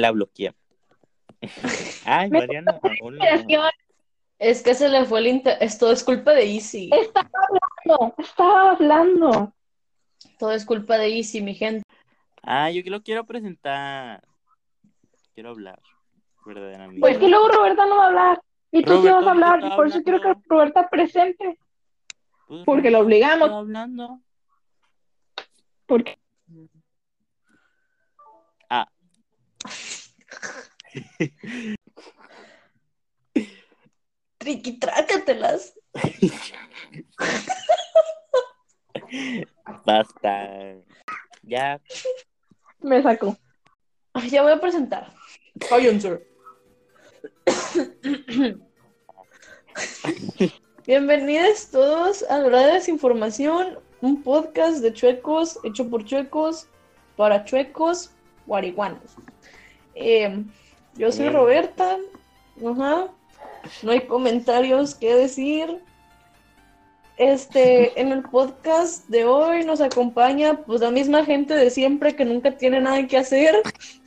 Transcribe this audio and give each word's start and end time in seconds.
Es 0.00 0.02
la 0.02 0.10
bloqueé. 0.12 0.54
Ay, 2.06 2.30
Mariana. 2.30 2.80
hola. 3.02 3.70
Es 4.38 4.62
que 4.62 4.74
se 4.74 4.88
le 4.88 5.04
fue 5.04 5.20
el 5.20 5.26
inter... 5.26 5.58
Esto 5.60 5.92
es 5.92 6.02
culpa 6.02 6.32
de 6.32 6.54
Easy. 6.54 6.88
Estaba 6.90 7.28
hablando, 7.84 8.14
estaba 8.16 8.70
hablando. 8.70 9.52
Todo 10.38 10.52
es 10.52 10.64
culpa 10.64 10.96
de 10.96 11.14
Easy, 11.14 11.42
mi 11.42 11.54
gente. 11.54 11.84
Ah, 12.42 12.70
yo 12.70 12.82
que 12.82 12.88
lo 12.88 13.02
quiero 13.02 13.26
presentar. 13.26 14.22
Quiero 15.34 15.50
hablar. 15.50 15.78
Verdaderamente. 16.46 17.00
Pues 17.02 17.18
que 17.18 17.28
luego 17.28 17.48
Roberta 17.48 17.84
no 17.84 17.96
va 17.98 18.04
a 18.04 18.08
hablar. 18.08 18.42
Y 18.72 18.82
tú 18.82 18.92
sí 19.02 19.08
Roberto, 19.08 19.16
vas 19.16 19.26
a 19.26 19.30
hablar. 19.32 19.56
¿de 19.56 19.68
qué 19.68 19.74
Y 19.74 19.76
por 19.76 19.86
eso 19.86 20.02
quiero 20.02 20.20
que? 20.22 20.34
Roberta 20.46 20.88
presente. 20.88 21.58
Pues, 22.48 22.64
Porque 22.64 22.90
lo 22.90 23.00
obligamos. 23.00 23.50
hablando. 23.50 24.20
Porque 25.84 26.18
Triqui, 34.38 34.78
trácatelas. 34.78 35.74
Basta. 39.84 40.76
Ya. 41.42 41.80
me 42.80 43.02
sacó. 43.02 43.36
Ay, 44.14 44.30
Ya 44.30 44.42
voy 44.42 44.52
a 44.52 44.60
presentar. 44.60 45.12
Bienvenidos 50.86 51.70
todos 51.70 52.22
a 52.24 52.38
La 52.38 52.66
de 52.66 52.72
Desinformación, 52.74 53.78
un 54.00 54.22
podcast 54.22 54.78
de 54.78 54.92
chuecos, 54.92 55.58
hecho 55.62 55.88
por 55.88 56.04
chuecos, 56.04 56.66
para 57.16 57.44
chuecos, 57.44 58.10
guariguanos. 58.46 59.14
Eh, 59.94 60.44
yo 60.96 61.12
soy 61.12 61.24
Bien. 61.24 61.34
Roberta, 61.34 61.96
ajá, 62.66 63.08
no 63.82 63.92
hay 63.92 64.00
comentarios 64.00 64.94
que 64.94 65.14
decir. 65.14 65.80
Este, 67.16 68.00
en 68.00 68.12
el 68.12 68.22
podcast 68.22 69.08
de 69.08 69.24
hoy 69.24 69.64
nos 69.64 69.80
acompaña 69.80 70.62
pues 70.62 70.80
la 70.80 70.90
misma 70.90 71.24
gente 71.24 71.54
de 71.54 71.70
siempre 71.70 72.16
que 72.16 72.24
nunca 72.24 72.56
tiene 72.56 72.80
nada 72.80 73.06
que 73.06 73.18
hacer, 73.18 73.54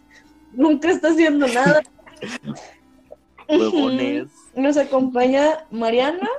nunca 0.54 0.90
está 0.90 1.10
haciendo 1.10 1.48
nada. 1.48 1.82
Huevones. 3.50 4.30
Nos 4.56 4.78
acompaña 4.78 5.66
Mariana 5.70 6.30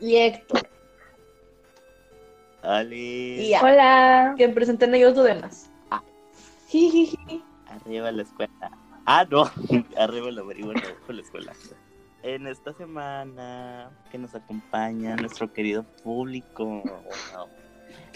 y 0.00 0.16
Héctor. 0.16 0.68
Ale. 2.62 2.96
Y 2.96 3.48
ya, 3.50 3.62
Hola. 3.62 4.34
que 4.36 4.48
presenten 4.48 4.94
ellos 4.94 5.16
lo 5.16 5.22
demás. 5.22 5.70
Jijiji. 6.78 7.42
Arriba 7.68 8.10
la 8.12 8.22
escuela. 8.22 8.52
Ah, 9.06 9.24
no. 9.30 9.44
Arriba 9.98 10.30
la 10.30 10.42
marihuana, 10.42 10.80
abajo 10.80 11.12
la 11.12 11.22
escuela. 11.22 11.52
En 12.22 12.46
esta 12.46 12.72
semana 12.72 13.90
que 14.10 14.18
nos 14.18 14.34
acompaña 14.34 15.14
nuestro 15.16 15.52
querido 15.52 15.84
público. 16.02 16.64
wow, 16.64 17.46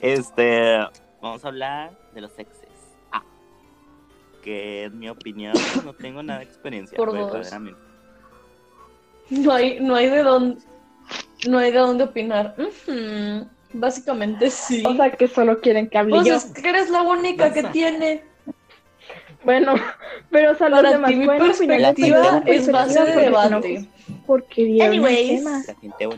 Este, 0.00 0.78
vamos 1.22 1.44
a 1.44 1.48
hablar 1.48 1.92
de 2.14 2.20
los 2.22 2.36
exes. 2.38 2.68
Ah, 3.12 3.22
que 4.42 4.84
en 4.84 4.98
mi 4.98 5.08
opinión 5.08 5.54
no 5.84 5.92
tengo 5.94 6.22
nada 6.22 6.40
de 6.40 6.46
experiencia. 6.46 6.96
Por 6.96 7.12
dos. 7.12 7.32
verdaderamente. 7.32 7.80
No 9.30 9.52
hay, 9.52 9.78
no 9.80 9.94
hay 9.94 10.08
de 10.08 10.22
dónde, 10.24 10.60
no 11.48 11.58
hay 11.58 11.70
de 11.70 11.78
dónde 11.78 12.02
opinar. 12.04 12.56
Básicamente 13.72 14.50
sí. 14.50 14.82
O 14.84 14.94
sea 14.96 15.12
que 15.12 15.28
solo 15.28 15.60
quieren 15.60 15.88
que 15.88 15.98
hable 15.98 16.16
Pues 16.16 16.26
yo. 16.26 16.34
es 16.34 16.46
que 16.46 16.68
eres 16.68 16.90
la 16.90 17.02
única 17.02 17.52
que 17.52 17.62
tiene. 17.64 18.24
Bueno, 19.44 19.74
pero 20.30 20.52
o 20.52 20.54
sea, 20.54 20.68
los 20.68 20.80
Para 20.80 20.92
demás 20.92 21.10
ti 21.10 21.16
mi 21.16 21.26
perspectiva 21.26 22.40
de 22.40 22.56
es 22.56 22.70
base 22.70 23.04
de 23.04 23.14
no, 23.14 23.20
debate. 23.20 23.88
Porque 24.26 24.82
Anyways. 24.82 25.44
La 25.44 25.60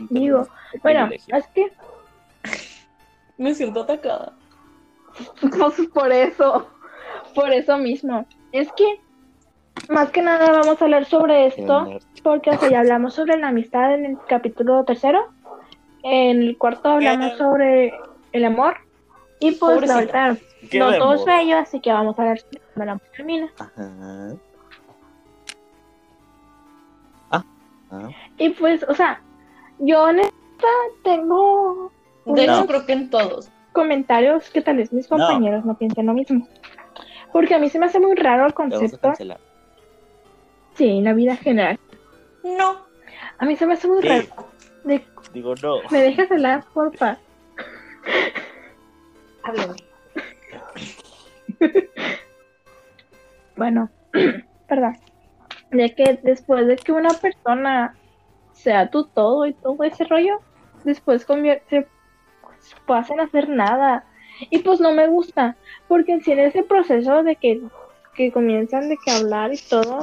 Digo, 0.09 0.37
no 0.39 0.47
es 0.73 0.81
Bueno, 0.81 1.09
es 1.11 1.47
que 1.47 1.71
Me 3.37 3.53
siento 3.53 3.81
atacada. 3.81 4.33
pues 5.41 5.87
por 5.93 6.11
eso, 6.11 6.67
por 7.35 7.51
eso 7.51 7.77
mismo. 7.77 8.25
Es 8.51 8.71
que 8.73 8.99
más 9.89 10.11
que 10.11 10.21
nada 10.21 10.51
vamos 10.51 10.81
a 10.81 10.85
hablar 10.85 11.05
sobre 11.05 11.47
esto, 11.47 11.99
porque 12.21 12.51
o 12.51 12.59
sea, 12.59 12.69
ya 12.69 12.79
hablamos 12.79 13.15
sobre 13.15 13.37
la 13.37 13.47
amistad 13.49 13.93
en 13.93 14.05
el 14.05 14.17
capítulo 14.27 14.83
tercero. 14.83 15.27
En 16.03 16.41
el 16.43 16.57
cuarto 16.57 16.89
hablamos 16.89 17.37
sobre 17.37 17.93
el 18.31 18.45
amor. 18.45 18.77
Y 19.39 19.51
pues 19.53 19.81
la 19.81 19.95
Pobrecita. 19.95 20.27
verdad, 20.27 20.37
¿Qué 20.69 20.79
no 20.79 20.97
todo 20.97 21.13
es 21.15 21.25
bello, 21.25 21.57
así 21.57 21.79
que 21.79 21.91
vamos 21.91 22.17
a 22.17 22.21
hablar 22.21 22.39
sobre 22.39 22.62
cuando 22.73 22.93
amor 22.93 23.03
termina. 23.15 23.49
Ajá. 23.59 24.35
Ah. 27.31 27.43
ah. 27.91 28.09
Y 28.37 28.49
pues, 28.49 28.83
o 28.87 28.93
sea, 28.95 29.21
yo 29.79 30.09
en 30.09 30.19
esta 30.19 30.67
tengo 31.03 31.91
De 32.25 32.47
No. 32.47 32.53
hecho, 32.59 32.67
creo 32.67 32.85
que 32.85 32.93
en 32.93 33.09
todos. 33.09 33.49
comentarios 33.73 34.49
que 34.51 34.61
tal 34.61 34.77
vez 34.77 34.93
mis 34.93 35.09
No. 35.09 35.17
compañeros 35.17 35.65
no 35.65 35.75
piensen 35.77 36.05
lo 36.05 36.13
mismo. 36.13 36.47
Porque 37.31 37.55
a 37.55 37.59
mí 37.59 37.69
se 37.69 37.79
me 37.79 37.87
hace 37.87 37.99
muy 37.99 38.15
raro 38.15 38.45
el 38.45 38.53
Te 38.53 38.61
vamos 38.61 38.73
a 38.75 38.79
concepto, 38.79 39.13
sí, 40.75 40.87
en 40.89 41.03
la 41.03 41.13
vida 41.13 41.35
general. 41.35 41.79
No. 42.43 42.77
A 43.39 43.45
mí 43.45 43.55
se 43.55 43.65
me 43.65 43.73
hace 43.73 43.87
muy 43.87 44.01
raro. 44.01 44.25
De- 44.83 45.03
Digo, 45.33 45.55
no. 45.63 45.77
¿Me 45.89 46.01
dejas 46.03 46.31
hablar, 46.31 46.63
porfa? 46.73 47.17
Háblame. 49.43 49.75
Bueno, 53.55 53.89
perdón. 54.67 54.97
De 55.71 55.93
que 55.95 56.19
después 56.23 56.67
de 56.67 56.75
que 56.75 56.91
una 56.91 57.13
persona 57.13 57.95
sea 58.53 58.89
tu 58.89 59.05
todo 59.05 59.45
y 59.45 59.53
todo 59.53 59.83
ese 59.83 60.05
rollo, 60.05 60.39
después 60.83 61.25
convierte, 61.25 61.87
se 62.59 62.75
pasan 62.85 63.19
a 63.19 63.23
hacer 63.23 63.49
nada. 63.49 64.05
Y 64.49 64.59
pues 64.59 64.79
no 64.79 64.91
me 64.93 65.07
gusta, 65.07 65.55
porque 65.87 66.19
si 66.21 66.31
en 66.31 66.39
ese 66.39 66.63
proceso 66.63 67.23
de 67.23 67.35
que, 67.35 67.61
que 68.15 68.31
comienzan 68.31 68.89
de 68.89 68.97
que 69.03 69.11
hablar 69.11 69.53
y 69.53 69.57
todo, 69.69 70.01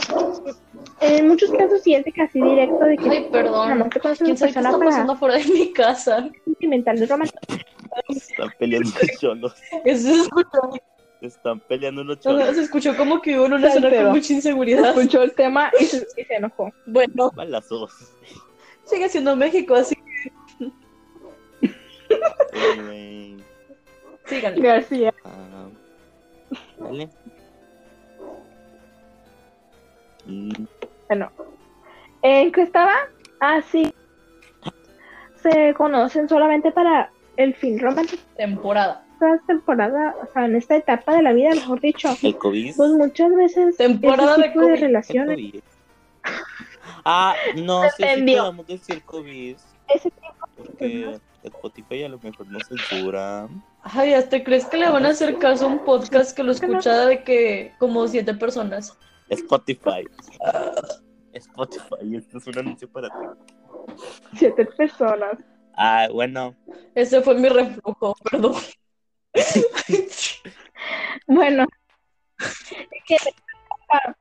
en 1.00 1.28
muchos 1.28 1.50
casos 1.50 1.82
de 1.82 2.12
casi 2.14 2.40
directo 2.40 2.84
de 2.84 2.96
que 2.96 3.10
Ay, 3.10 3.28
perdón. 3.30 3.90
te 3.90 4.00
¿Quién 4.00 4.36
sabe 4.36 4.52
qué 4.52 4.58
está 4.60 4.78
pasando 4.78 5.16
fuera 5.16 5.36
de 5.36 5.44
mi 5.46 5.72
casa? 5.72 6.28
sentimental 6.44 7.02
y 7.02 7.06
romántico. 7.06 7.38
Están 8.08 8.50
peleando 8.58 8.90
cholos. 9.18 9.54
Eso 9.84 10.28
Están 11.20 11.60
peleando 11.60 12.00
unos 12.03 12.19
o 12.19 12.22
sea, 12.22 12.32
cholos. 12.32 12.56
se 12.56 12.62
escuchó 12.62 12.97
como 12.97 13.20
que 13.20 13.38
hubo 13.38 13.44
una 13.47 13.70
zona 13.70 13.91
con 13.91 14.10
mucha 14.12 14.32
inseguridad. 14.32 14.97
Escuchó 14.97 15.22
el 15.22 15.34
tema 15.34 15.70
y 15.78 15.84
se, 15.84 16.06
y 16.16 16.25
se 16.25 16.34
enojó. 16.34 16.72
Bueno, 16.86 17.31
Balazos. 17.34 17.92
sigue 18.84 19.08
siendo 19.08 19.36
México, 19.36 19.75
así 19.75 19.94
que 19.97 20.70
síganle. 24.26 24.62
García. 24.62 25.14
ah, 25.25 25.69
Dale. 26.78 27.09
Mm, 30.26 30.50
Bueno, 31.09 31.30
¿en 32.22 32.53
qué 32.53 32.62
estaba? 32.62 32.94
Ah, 33.41 33.60
sí. 33.70 33.92
Se 35.42 35.75
conocen 35.75 36.28
solamente 36.28 36.70
para 36.70 37.10
el 37.36 37.54
fin 37.54 37.78
romántico. 37.78 38.22
Temporada. 38.36 39.04
Esta 39.20 39.47
temporada, 39.47 40.14
o 40.22 40.32
sea, 40.32 40.47
en 40.47 40.56
esta 40.56 40.76
etapa 40.76 41.15
de 41.15 41.22
la 41.22 41.34
vida, 41.34 41.50
mejor 41.50 41.78
dicho, 41.78 42.09
El 42.22 42.39
COVID. 42.39 42.74
pues 42.74 42.91
muchas 42.92 43.34
veces 43.34 43.77
Temporada 43.77 44.33
ese 44.33 44.41
de 44.41 44.48
tipo 44.48 44.60
de, 44.60 44.66
COVID. 44.66 44.74
El 44.74 44.80
relaciones, 44.80 45.36
COVID. 45.36 45.60
Ah, 47.04 47.34
no, 47.56 47.83
sí, 47.83 47.89
sí 47.98 48.03
entendió. 48.03 48.39
podemos 48.44 48.66
decir 48.66 49.03
COVID. 49.03 49.56
ese 49.89 50.10
tipo 50.10 50.34
Porque 50.56 51.18
Spotify 51.42 52.04
a 52.04 52.09
lo 52.09 52.18
mejor 52.18 52.47
no 52.48 52.59
censura. 52.60 53.47
Ay, 53.83 54.15
¿hasta 54.15 54.42
crees 54.42 54.65
que 54.65 54.78
le 54.78 54.89
van 54.89 55.04
a 55.04 55.10
hacer 55.10 55.36
caso 55.39 55.66
a 55.66 55.68
un 55.68 55.84
podcast 55.84 56.34
que 56.34 56.42
lo 56.42 56.53
escucha 56.53 57.06
de 57.06 57.22
que 57.22 57.74
como 57.78 58.09
siete 58.09 58.33
personas? 58.33 58.97
Spotify. 59.28 60.06
Spotify, 61.34 62.16
esto 62.16 62.39
es 62.39 62.47
un 62.47 62.59
anuncio 62.59 62.89
para 62.91 63.09
ti. 63.09 63.94
siete 64.36 64.65
personas. 64.65 65.36
Ah, 65.77 66.09
bueno. 66.10 66.54
Ese 66.94 67.21
fue 67.21 67.34
mi 67.34 67.48
reflujo, 67.50 68.15
perdón. 68.30 68.54
Bueno, 71.27 71.66
es 72.38 73.04
que 73.06 73.16
ah, 73.92 74.15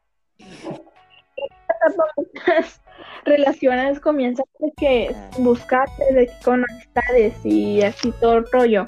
muchas 2.17 2.81
relaciones 3.25 4.00
comienzan 4.00 4.45
de 4.59 4.71
que 4.77 5.15
buscarte 5.39 6.13
de 6.13 6.27
que 6.27 6.33
con 6.44 6.65
amistades 6.69 7.33
y 7.44 7.81
así 7.81 8.11
todo 8.19 8.38
el 8.38 8.45
rollo 8.51 8.85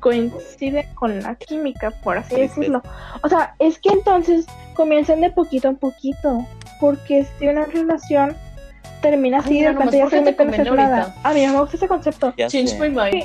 coincide 0.00 0.88
con 0.94 1.22
la 1.22 1.34
química, 1.36 1.90
por 2.02 2.18
así 2.18 2.34
Sí, 2.34 2.34
sí. 2.36 2.40
decirlo. 2.42 2.82
O 3.22 3.28
sea, 3.28 3.54
es 3.58 3.78
que 3.78 3.90
entonces 3.90 4.46
comienzan 4.74 5.20
de 5.20 5.30
poquito 5.30 5.68
en 5.68 5.76
poquito, 5.76 6.44
porque 6.80 7.24
si 7.38 7.46
una 7.46 7.66
relación 7.66 8.36
termina 9.00 9.38
así, 9.38 9.50
Ay, 9.50 9.56
mira, 9.58 9.72
de 9.72 9.78
repente 9.78 9.98
ya 9.98 10.10
se. 10.10 11.12
A 11.28 11.32
mí 11.32 11.46
me 11.46 11.60
gusta 11.60 11.76
ese 11.76 11.88
concepto. 11.88 12.34
Ya 12.36 12.48
Change 12.48 12.70
sé. 12.70 12.78
my 12.80 12.88
mind. 12.88 13.24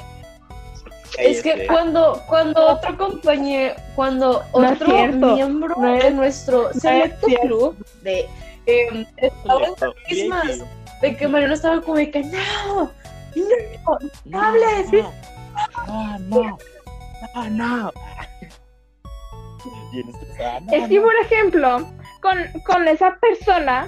Es 1.18 1.42
que 1.42 1.52
cállese. 1.52 1.68
cuando, 1.68 2.22
cuando 2.28 2.66
otro 2.68 2.98
compañero, 2.98 3.76
cuando 3.96 4.44
No 4.54 4.72
otro 4.72 4.88
cierto. 4.88 5.36
miembro 5.36 5.76
No 5.78 5.96
es- 5.96 6.04
de 6.04 6.12
nuestro 6.12 6.74
selecto 6.74 7.28
club 7.42 7.86
de 8.02 8.28
eh, 8.66 9.06
las 9.46 9.94
mismas, 10.12 10.64
de 11.02 11.16
que 11.16 11.28
Mariano 11.28 11.54
estaba 11.54 11.82
como 11.82 11.96
de 11.98 12.12
que 12.12 12.22
no, 12.24 12.92
no, 13.36 13.98
No, 14.26 14.42
hables. 14.42 14.92
No, 15.88 16.20
no, 16.20 16.58
no, 17.50 17.92
estresada. 19.94 20.60
No, 20.62 20.72
Es 20.74 20.90
que, 20.90 21.02
por 21.02 21.16
ejemplo, 21.24 21.88
con, 22.22 22.38
con 22.66 22.88
esa 22.88 23.16
persona 23.20 23.88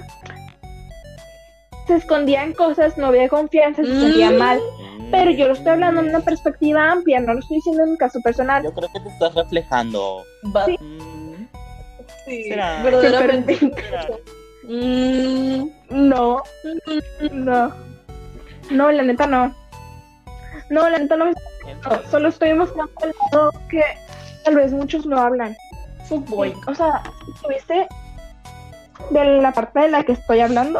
se 1.86 1.96
escondían 1.96 2.52
cosas, 2.54 2.96
no 2.96 3.06
había 3.06 3.28
confianza, 3.28 3.82
se 3.82 4.00
sentía 4.00 4.30
Mm. 4.30 4.36
mal. 4.36 4.60
Pero 5.10 5.30
yo 5.32 5.46
lo 5.48 5.52
estoy 5.54 5.68
hablando 5.72 6.00
en 6.00 6.08
una 6.08 6.20
perspectiva 6.20 6.90
amplia, 6.92 7.20
no 7.20 7.34
lo 7.34 7.40
estoy 7.40 7.56
diciendo 7.58 7.82
en 7.84 7.90
un 7.90 7.96
caso 7.96 8.20
personal. 8.22 8.62
Yo 8.62 8.72
creo 8.72 8.88
que 8.92 9.00
te 9.00 9.08
estás 9.08 9.34
reflejando. 9.34 10.22
Va- 10.54 10.66
Sí. 10.66 10.78
Sí, 12.26 12.44
será. 12.44 12.82
verdaderamente. 12.82 13.56
será. 13.58 14.06
Mm, 14.64 15.68
No, 15.90 16.42
no. 17.32 17.72
No, 18.70 18.92
la 18.92 19.02
neta 19.02 19.26
no. 19.26 19.54
No, 20.68 20.88
la 20.88 20.98
neta 20.98 21.16
no. 21.16 21.24
no, 21.26 21.32
Solo 22.10 22.28
estoy 22.28 22.54
mostrando 22.54 22.92
el 23.02 23.12
lado 23.32 23.50
que 23.68 23.82
tal 24.44 24.54
vez 24.56 24.70
muchos 24.72 25.06
no 25.06 25.18
hablan. 25.18 25.56
Fuckboy. 26.08 26.54
O 26.68 26.74
sea, 26.74 27.02
si 27.24 27.32
estuviste 27.32 27.88
de 29.10 29.24
la 29.40 29.52
parte 29.52 29.80
de 29.80 29.88
la 29.88 30.04
que 30.04 30.12
estoy 30.12 30.40
hablando, 30.40 30.78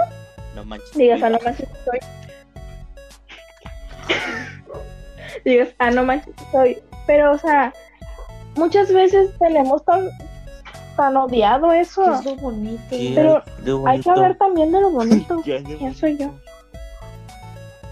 No 0.55 0.65
manches. 0.65 0.93
digas, 0.95 1.23
ah, 1.23 1.31
no 1.31 1.39
manches, 1.45 1.69
estoy. 1.69 1.99
digas, 5.45 5.69
ah, 5.79 5.91
no 5.91 6.05
manches, 6.05 6.35
estoy. 6.39 6.79
Pero, 7.07 7.33
o 7.33 7.39
sea, 7.39 7.73
muchas 8.57 8.93
veces 8.93 9.31
tenemos 9.39 9.85
tan, 9.85 10.09
tan 10.97 11.17
odiado 11.17 11.73
eso. 11.73 12.15
Es 12.15 12.25
lo 12.25 12.37
bonito. 12.37 12.83
Pero 12.91 13.43
Hay 13.87 14.01
que 14.01 14.11
hablar 14.11 14.37
también 14.37 14.73
de 14.73 14.81
lo 14.81 14.91
bonito. 14.93 15.43
Ya, 15.45 15.59
ya. 15.59 15.77
¿Quién 15.77 15.95
soy 15.95 16.17
yo? 16.17 16.31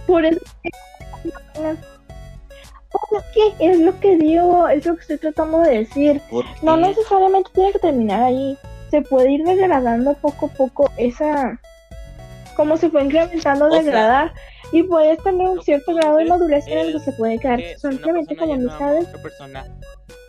Por 0.07 0.25
eso. 0.25 0.41
Pues 2.91 3.23
es 3.23 3.57
que 3.59 3.71
es 3.71 3.79
lo 3.81 3.99
que 4.01 4.17
digo, 4.17 4.67
es 4.69 4.87
lo 4.87 4.95
que 4.95 5.03
estoy 5.03 5.19
tratando 5.19 5.61
de 5.61 5.81
decir. 5.81 6.23
¿Por 6.31 6.45
No 6.63 6.77
necesariamente 6.77 7.51
tiene 7.53 7.73
que 7.73 7.79
terminar 7.79 8.23
ahí. 8.23 8.57
Se 8.91 9.03
puede 9.03 9.33
ir 9.33 9.45
degradando 9.45 10.15
poco 10.15 10.47
a 10.47 10.49
poco 10.51 10.91
esa. 10.97 11.61
Como 12.57 12.77
se 12.77 12.89
fue 12.89 13.05
incrementando, 13.05 13.67
O 13.67 13.71
sea, 13.71 13.83
degradar. 13.83 14.33
Y 14.73 14.83
puedes 14.83 15.23
tener 15.23 15.49
un 15.49 15.63
cierto 15.63 15.95
grado 15.95 16.19
de 16.19 16.27
madurez 16.27 16.67
en 16.67 16.79
el 16.79 16.93
que 16.93 17.01
se 17.01 17.13
puede 17.13 17.39
quedar 17.39 17.61
simplemente 17.79 18.37
como 18.37 18.55
no 18.57 18.61
amistades. 18.71 19.09
otra 19.09 19.23
persona 19.23 19.67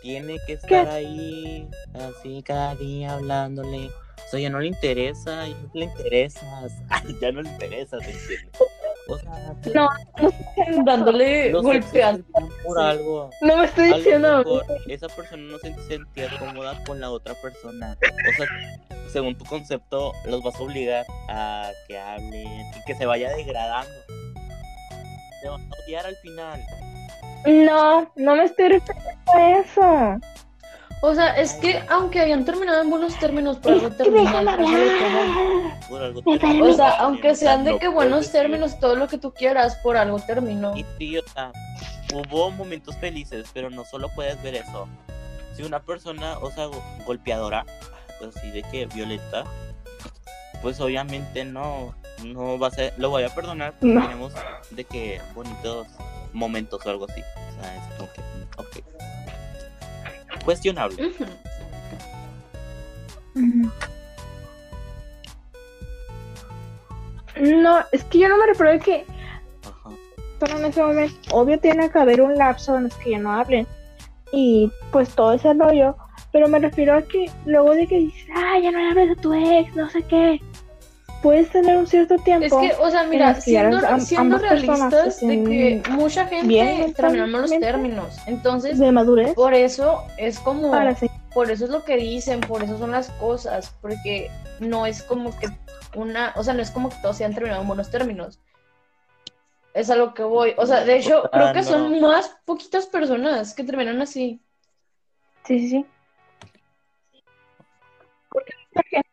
tiene 0.02 0.36
que 0.46 0.54
estar 0.54 0.68
¿Qué? 0.86 0.90
ahí 0.90 1.68
así 1.94 2.42
cada 2.42 2.74
día 2.76 3.14
hablándole. 3.14 3.88
O 3.88 4.30
sea, 4.30 4.40
ya 4.40 4.50
no 4.50 4.60
le 4.60 4.68
interesa, 4.68 5.46
ya 5.48 5.54
no 5.54 5.70
le 5.74 5.84
interesas. 5.86 6.72
ya 7.20 7.32
no 7.32 7.42
le 7.42 7.50
interesas, 7.50 8.00
¿entiendes? 8.06 8.60
O 9.08 9.18
sea, 9.18 9.54
No, 9.74 9.88
no. 10.22 10.84
Dándole 10.84 11.50
los 11.50 11.62
golpeando. 11.62 12.24
por 12.64 12.78
algo. 12.78 13.30
No 13.42 13.56
me 13.56 13.64
estoy 13.64 13.92
diciendo. 13.92 14.38
mejor 14.38 14.64
esa 14.86 15.08
persona 15.08 15.42
no 15.42 15.58
se 15.58 15.74
sentía 15.88 16.28
cómoda 16.38 16.82
con 16.84 17.00
la 17.00 17.10
otra 17.10 17.34
persona. 17.42 17.96
O 18.00 18.36
sea, 18.36 18.46
según 19.12 19.36
tu 19.36 19.44
concepto, 19.46 20.12
los 20.26 20.42
vas 20.44 20.54
a 20.54 20.62
obligar 20.62 21.04
a 21.28 21.70
que 21.88 21.98
hablen 21.98 22.46
y 22.46 22.84
que 22.86 22.94
se 22.94 23.04
vaya 23.06 23.34
degradando. 23.34 23.90
Te 25.42 25.48
van 25.48 25.60
a 25.62 25.84
odiar 25.84 26.06
al 26.06 26.16
final. 26.16 26.60
No, 27.46 28.12
no 28.16 28.36
me 28.36 28.44
estoy 28.44 28.68
refiriendo 28.68 29.32
a 29.34 29.50
eso. 29.58 30.20
O 31.02 31.14
sea, 31.14 31.34
es 31.40 31.54
que 31.54 31.82
aunque 31.88 32.20
hayan 32.20 32.44
terminado 32.44 32.82
en 32.82 32.90
buenos 32.90 33.18
términos, 33.18 33.56
por 33.56 33.72
algo 33.72 33.88
que 33.88 33.94
terminan. 33.96 34.44
déjame 34.44 34.64
eso 34.64 34.76
es 34.76 34.92
lo 34.92 34.98
que 34.98 35.04
voy. 35.14 35.20
hablar. 35.22 35.88
Por 35.88 36.02
algo 36.02 36.22
Me 36.26 36.32
te- 36.34 36.38
permite. 36.46 36.68
O 36.68 36.72
sea, 36.74 36.90
aunque 36.98 37.34
sean 37.34 37.64
de 37.64 37.78
que 37.78 37.88
buenos 37.88 38.30
términos, 38.30 38.78
todo 38.78 38.96
lo 38.96 39.08
que 39.08 39.16
tú 39.16 39.32
quieras, 39.32 39.76
por 39.76 39.96
algo 39.96 40.18
terminó. 40.18 40.76
Y 40.76 40.84
sí, 40.98 41.16
o 41.16 41.22
sea, 41.32 41.52
hubo 42.12 42.50
momentos 42.50 42.94
felices, 42.98 43.46
pero 43.54 43.70
no 43.70 43.84
solo 43.86 44.10
puedes 44.14 44.42
ver 44.42 44.56
eso. 44.56 44.86
Si 45.56 45.62
una 45.62 45.80
persona, 45.80 46.36
o 46.38 46.50
sea, 46.50 46.66
go- 46.66 46.82
golpeadora, 47.06 47.64
así 48.28 48.50
de 48.50 48.62
que 48.64 48.84
violenta, 48.84 49.44
pues 50.62 50.80
obviamente 50.80 51.44
no, 51.44 51.94
no 52.24 52.58
va 52.58 52.68
a 52.68 52.70
ser, 52.70 52.92
lo 52.98 53.10
voy 53.10 53.22
a 53.24 53.34
perdonar, 53.34 53.72
porque 53.78 53.94
No. 53.94 54.02
tenemos 54.02 54.32
de 54.70 54.84
que 54.84 55.20
bonitos 55.34 55.86
momentos 56.32 56.84
o 56.84 56.90
algo 56.90 57.06
así. 57.10 57.20
O 57.20 57.60
sea, 57.62 57.76
es 57.76 57.94
como 57.96 58.12
que, 58.12 58.20
mm, 58.20 58.44
ok. 58.58 60.44
Cuestionable. 60.44 61.12
No, 67.40 67.78
es 67.92 68.04
que 68.04 68.18
yo 68.18 68.28
no 68.28 68.36
me 68.38 68.46
refiero 68.46 68.72
a 68.72 68.78
que 68.78 69.04
Ajá. 69.64 69.90
solo 70.40 70.58
en 70.58 70.64
ese 70.66 70.82
momento, 70.82 71.36
obvio 71.36 71.58
tiene 71.58 71.90
que 71.90 71.98
haber 71.98 72.20
un 72.20 72.34
lapso 72.36 72.76
en 72.76 72.84
los 72.84 72.94
que 72.96 73.10
ya 73.12 73.18
no 73.18 73.32
hablen 73.32 73.66
y 74.32 74.70
pues 74.92 75.08
todo 75.14 75.32
ese 75.32 75.52
rollo, 75.54 75.96
pero 76.32 76.48
me 76.48 76.58
refiero 76.58 76.94
a 76.96 77.02
que 77.02 77.30
luego 77.46 77.72
de 77.74 77.86
que 77.86 77.98
dices, 77.98 78.28
ah, 78.34 78.58
ya 78.62 78.70
no 78.70 78.78
le 78.78 78.90
hables 78.90 79.18
a 79.18 79.20
tu 79.20 79.32
ex, 79.32 79.74
no 79.74 79.88
sé 79.90 80.02
qué, 80.04 80.40
puedes 81.22 81.50
tener 81.50 81.76
un 81.76 81.86
cierto 81.86 82.14
Es 82.14 82.24
tiempo. 82.24 82.60
que, 82.60 82.72
o 82.80 82.90
sea, 82.90 83.04
mira, 83.04 83.34
siendo, 83.40 83.80
siendo 84.00 84.38
realistas 84.38 85.20
de 85.20 85.44
que 85.44 85.82
mucha 85.90 86.26
gente 86.26 86.46
bien 86.46 86.92
terminó 86.94 87.24
en 87.24 87.30
malos 87.30 87.50
mentalmente. 87.50 87.66
términos. 87.96 88.18
Entonces, 88.26 88.78
de 88.78 88.92
madurez 88.92 89.34
por 89.34 89.54
eso 89.54 90.02
es 90.16 90.38
como, 90.38 90.70
para 90.70 90.96
por 91.34 91.50
eso 91.50 91.64
es 91.64 91.70
lo 91.70 91.84
que 91.84 91.96
dicen, 91.96 92.40
por 92.40 92.62
eso 92.62 92.78
son 92.78 92.90
las 92.92 93.10
cosas, 93.12 93.74
porque 93.80 94.30
no 94.60 94.86
es 94.86 95.02
como 95.02 95.36
que 95.38 95.48
una, 95.94 96.32
o 96.36 96.42
sea, 96.44 96.54
no 96.54 96.62
es 96.62 96.70
como 96.70 96.88
que 96.88 96.96
todos 97.02 97.16
se 97.16 97.24
han 97.24 97.34
terminado 97.34 97.62
en 97.62 97.68
buenos 97.68 97.90
términos. 97.90 98.40
Es 99.72 99.88
a 99.90 99.94
lo 99.96 100.14
que 100.14 100.24
voy. 100.24 100.54
O 100.56 100.66
sea, 100.66 100.84
de 100.84 100.96
hecho, 100.96 101.22
Ah, 101.26 101.30
creo 101.32 101.52
que 101.52 101.60
no. 101.60 101.66
son 101.66 102.00
más 102.00 102.36
poquitas 102.44 102.86
personas 102.86 103.54
que 103.54 103.62
terminan 103.62 104.00
así. 104.02 104.40
Sí, 105.44 105.60
sí, 105.60 105.68
sí. 105.70 105.86
Porque 108.28 108.52
mucha 108.74 108.88
gente- 108.88 109.08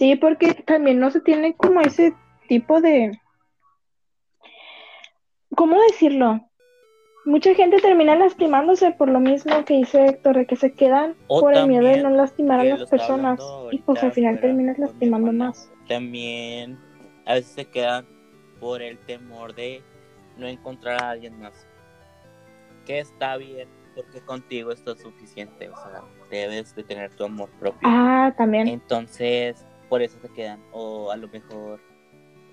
Sí, 0.00 0.16
porque 0.16 0.54
también 0.54 0.98
no 0.98 1.10
se 1.10 1.20
tiene 1.20 1.54
como 1.54 1.82
ese 1.82 2.14
tipo 2.48 2.80
de... 2.80 3.20
¿Cómo 5.54 5.78
decirlo? 5.90 6.40
Mucha 7.26 7.54
gente 7.54 7.82
termina 7.82 8.16
lastimándose 8.16 8.92
por 8.92 9.10
lo 9.10 9.20
mismo 9.20 9.62
que 9.66 9.74
dice 9.74 10.06
Héctor, 10.06 10.38
de 10.38 10.46
que 10.46 10.56
se 10.56 10.72
quedan 10.72 11.16
O 11.26 11.40
por 11.40 11.54
el 11.54 11.66
miedo 11.66 11.84
de 11.84 12.02
no 12.02 12.08
lastimar 12.08 12.60
a 12.60 12.64
las 12.64 12.88
personas 12.88 13.38
y 13.72 13.76
pues 13.80 14.02
al 14.02 14.12
final 14.12 14.40
terminas 14.40 14.78
lastimando 14.78 15.32
más. 15.32 15.70
También 15.86 16.78
a 17.26 17.34
veces 17.34 17.52
se 17.52 17.66
quedan 17.66 18.06
por 18.58 18.80
el 18.80 18.96
temor 19.00 19.54
de 19.54 19.82
no 20.38 20.48
encontrar 20.48 21.04
a 21.04 21.10
alguien 21.10 21.38
más. 21.38 21.66
Que 22.86 23.00
está 23.00 23.36
bien, 23.36 23.68
porque 23.94 24.22
contigo 24.22 24.72
esto 24.72 24.92
es 24.92 25.02
suficiente. 25.02 25.68
O 25.68 25.76
sea, 25.76 26.00
debes 26.30 26.74
de 26.74 26.84
tener 26.84 27.12
tu 27.12 27.24
amor 27.24 27.50
propio. 27.58 27.80
Ah, 27.82 28.32
también. 28.38 28.66
Entonces, 28.66 29.66
por 29.90 30.00
eso 30.00 30.18
se 30.22 30.28
quedan. 30.30 30.62
O 30.72 31.10
a 31.10 31.16
lo 31.18 31.28
mejor 31.28 31.80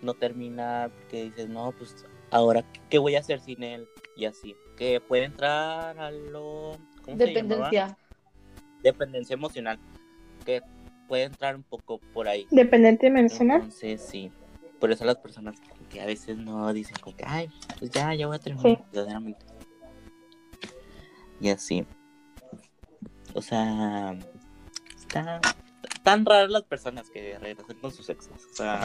no 0.02 0.14
termina 0.16 0.92
porque 0.94 1.26
dices, 1.26 1.48
no, 1.48 1.72
pues 1.72 2.06
ahora, 2.32 2.66
¿qué 2.90 2.98
voy 2.98 3.16
a 3.16 3.20
hacer 3.20 3.40
sin 3.40 3.64
él? 3.64 3.88
Y 4.18 4.26
así. 4.26 4.58
Que 4.76 5.00
puede 5.00 5.24
entrar 5.24 5.98
a 5.98 6.12
lo... 6.12 6.78
¿cómo 7.06 7.18
se 7.18 7.28
llamaba? 7.28 7.70
Dependencia. 7.70 7.98
Dependencia 8.84 9.34
emocional. 9.36 9.80
Que 10.46 10.62
puede 11.08 11.24
entrar 11.24 11.56
un 11.56 11.64
poco 11.64 12.00
por 12.14 12.28
ahí. 12.28 12.48
Dependiente 12.52 13.10
mencionar. 13.10 13.62
Entonces, 13.62 14.02
sí. 14.02 14.32
Por 14.80 14.92
eso 14.92 15.06
las 15.06 15.18
personas 15.18 15.56
que 15.90 16.02
a 16.02 16.06
veces 16.06 16.38
no 16.38 16.72
dicen 16.74 16.98
como 17.02 17.16
que, 17.16 17.24
ay, 17.26 17.50
pues 17.80 17.92
ya, 17.92 18.14
ya 18.14 18.28
voy 18.28 18.36
a 18.36 18.40
terminar 18.40 18.78
Sí. 18.78 18.84
verdaderamente. 18.92 19.46
Y 21.40 21.50
así. 21.50 21.86
O 23.34 23.42
sea, 23.42 24.18
está 24.96 25.40
tan 26.08 26.26
raras 26.26 26.50
las 26.50 26.64
personas 26.64 27.10
que 27.10 27.38
regresan 27.38 27.76
con 27.82 27.92
sus 27.92 28.08
exes. 28.10 28.32
O 28.50 28.54
sea, 28.54 28.82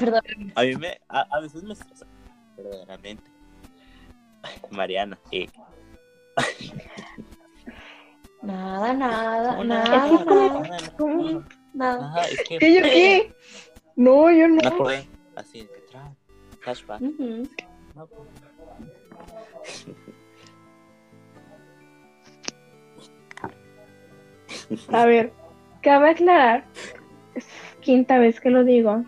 a 0.56 0.62
mí 0.62 0.74
me, 0.74 1.00
a, 1.08 1.20
a 1.30 1.40
veces 1.40 1.62
me 1.62 1.72
estresa, 1.74 2.04
verdaderamente. 2.56 3.30
Mariana, 4.72 5.16
eh. 5.30 5.46
Nada, 8.42 8.92
nada, 8.92 9.62
nada, 9.62 10.06
Es 10.06 10.18
que 10.18 10.24
como- 10.24 10.34
nada, 10.48 10.60
nada, 10.68 10.96
¿cómo? 10.98 11.44
nada. 11.74 12.00
nada, 12.00 12.24
es 12.24 12.42
que 12.48 12.58
¿Qué, 12.58 12.74
yo 12.74 12.82
qué? 12.82 13.34
No, 13.94 14.32
yo 14.32 14.48
no. 14.48 14.54
me 14.56 14.66
acordé 14.66 15.06
así 15.36 15.60
de 15.60 15.68
que 15.68 15.86
tra- 15.92 16.16
flashback. 16.60 17.02
Ujú. 17.02 17.48
No, 17.94 18.06
pues. 18.08 18.28
A 24.92 25.04
ver, 25.06 25.32
cabe 25.82 26.10
aclarar, 26.10 26.64
es 27.34 27.46
quinta 27.80 28.18
vez 28.18 28.40
que 28.40 28.50
lo 28.50 28.64
digo, 28.64 29.04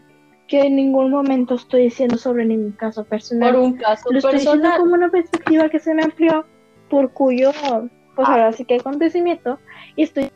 que 0.49 0.61
en 0.63 0.77
ningún 0.77 1.11
momento 1.11 1.55
estoy 1.55 1.85
diciendo 1.85 2.17
sobre 2.17 2.45
ningún 2.45 2.73
caso 2.73 3.05
personal. 3.05 3.55
Por 3.55 3.63
un 3.63 3.77
caso 3.77 4.11
Lo 4.11 4.19
estoy 4.19 4.35
diciendo 4.35 4.63
personal. 4.63 4.81
como 4.81 4.95
una 4.95 5.11
perspectiva 5.11 5.69
que 5.69 5.79
se 5.79 5.95
me 5.95 6.03
amplió 6.03 6.47
por 6.91 7.13
cuyo, 7.13 7.51
pues 8.15 8.29
ahora 8.29 8.53
sí 8.53 8.65
que 8.65 8.77
acontecimiento, 8.77 9.59
y 9.97 10.03
estoy... 10.03 10.31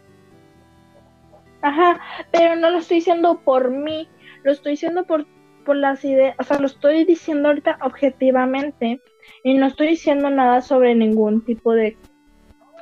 Ajá, 1.60 2.00
pero 2.30 2.56
no 2.56 2.70
lo 2.70 2.78
estoy 2.78 2.98
diciendo 2.98 3.40
por 3.44 3.70
mí, 3.70 4.08
lo 4.44 4.52
estoy 4.52 4.72
diciendo 4.72 5.04
por, 5.04 5.26
por 5.64 5.76
las 5.76 6.04
ideas, 6.04 6.34
o 6.38 6.44
sea, 6.44 6.58
lo 6.58 6.66
estoy 6.66 7.04
diciendo 7.04 7.48
ahorita 7.48 7.78
objetivamente, 7.82 9.00
y 9.44 9.54
no 9.54 9.66
estoy 9.66 9.88
diciendo 9.88 10.30
nada 10.30 10.62
sobre 10.62 10.94
ningún 10.94 11.44
tipo 11.44 11.72
de 11.72 11.96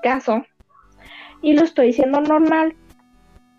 caso, 0.02 0.44
y 1.42 1.54
lo 1.54 1.64
estoy 1.64 1.88
diciendo 1.88 2.20
normal, 2.20 2.76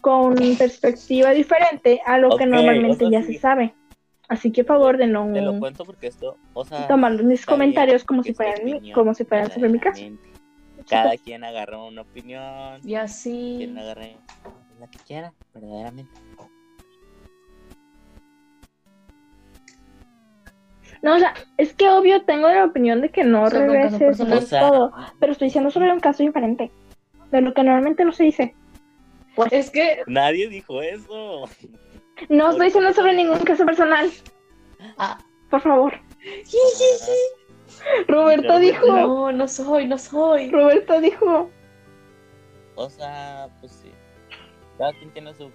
con 0.08 0.36
perspectiva 0.58 1.32
diferente 1.32 2.00
a 2.06 2.18
lo 2.18 2.38
que 2.38 2.46
normalmente 2.46 3.04
o 3.04 3.10
sea, 3.10 3.20
ya 3.20 3.28
sí. 3.28 3.34
se 3.34 3.40
sabe. 3.40 3.74
Así 4.30 4.54
que 4.54 4.62
a 4.62 4.64
favor 4.64 4.96
de 4.98 5.06
no 5.06 5.34
Te 5.34 5.42
lo 5.42 5.60
cuento 5.60 5.84
porque 5.84 6.08
esto, 6.08 6.38
o 6.54 6.64
sea, 6.64 6.88
tomar 6.88 7.22
mis 7.24 7.46
comentarios 7.46 8.06
como 8.06 8.24
si 8.24 8.34
fueran 8.34 8.64
mi- 8.64 8.76
opinión, 8.76 8.96
como 8.96 9.14
si 9.14 9.26
fueran 9.26 9.52
sobre 9.52 9.68
mi 9.68 9.80
caso. 9.80 10.02
Cada 10.90 11.18
quien 11.18 11.44
agarra 11.44 11.84
una 11.84 12.04
opinión, 12.04 12.80
Y 12.88 12.96
así. 12.96 13.56
quien 13.58 13.78
agarre 13.78 14.16
la 14.80 14.88
que 14.88 15.00
quiera, 15.00 15.34
verdaderamente. 15.54 16.14
No, 21.02 21.16
o 21.16 21.20
sea, 21.20 21.34
es 21.58 21.74
que 21.74 21.90
obvio 21.90 22.24
tengo 22.24 22.48
la 22.48 22.64
opinión 22.64 23.02
de 23.02 23.10
que 23.10 23.26
no 23.26 23.50
regreses. 23.50 24.22
O 24.22 24.40
sea, 24.40 24.62
todo, 24.62 24.94
pero 25.20 25.34
estoy 25.34 25.48
diciendo 25.48 25.70
sobre 25.70 25.92
un 25.92 26.00
caso 26.00 26.24
diferente 26.24 26.72
de 27.30 27.42
lo 27.42 27.54
que 27.54 27.64
normalmente 27.64 28.06
no 28.06 28.14
se 28.14 28.24
dice. 28.24 28.56
Es 29.52 29.70
que. 29.70 30.04
nadie 30.08 30.48
dijo 30.50 30.82
eso. 30.82 31.48
No 32.30 32.50
estoy 32.52 32.68
diciendo 32.68 32.94
sobre 32.94 33.14
ningún 33.14 33.40
caso 33.40 33.66
personal, 33.66 34.12
Ah, 34.98 35.18
por 35.50 35.62
favor. 35.62 35.94
Roberto 38.08 38.42
Pero, 38.48 38.60
dijo, 38.60 38.86
no, 38.88 39.32
no 39.32 39.48
soy, 39.48 39.88
no 39.88 39.98
soy. 39.98 40.50
Roberto 40.50 41.00
dijo, 41.02 41.50
O 42.76 42.90
sea, 42.90 43.50
pues 43.60 43.72
sí. 43.72 43.92
Cada 44.78 44.94
quien 44.94 45.12
tiene 45.12 45.34
su- 45.34 45.52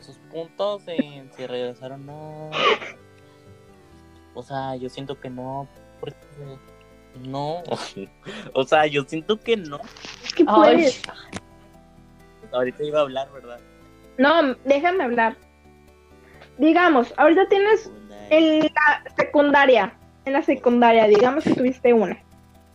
sus 0.00 0.16
puntos 0.30 0.82
en 0.86 1.30
si 1.32 1.46
regresaron 1.46 2.08
o 2.08 2.50
no. 2.50 2.50
O 4.34 4.42
sea, 4.42 4.76
yo 4.76 4.88
siento 4.88 5.20
que 5.20 5.28
no. 5.30 5.68
Porque 6.00 6.16
no. 7.20 7.62
O 8.54 8.64
sea, 8.64 8.86
yo 8.86 9.04
siento 9.04 9.38
que 9.38 9.56
no. 9.56 9.78
es 10.24 10.34
que 10.34 10.44
Ay, 10.46 10.54
puedes. 10.56 11.02
Ahorita 12.52 12.82
iba 12.84 12.98
a 12.98 13.02
hablar, 13.02 13.30
¿verdad? 13.32 13.58
No, 14.18 14.54
déjame 14.64 15.04
hablar. 15.04 15.36
Digamos, 16.58 17.12
ahorita 17.16 17.48
tienes 17.48 17.90
en 18.30 18.60
la 18.60 19.04
secundaria, 19.16 19.96
en 20.24 20.34
la 20.34 20.42
secundaria, 20.42 21.06
digamos 21.06 21.44
que 21.44 21.54
tuviste 21.54 21.92
una, 21.92 22.22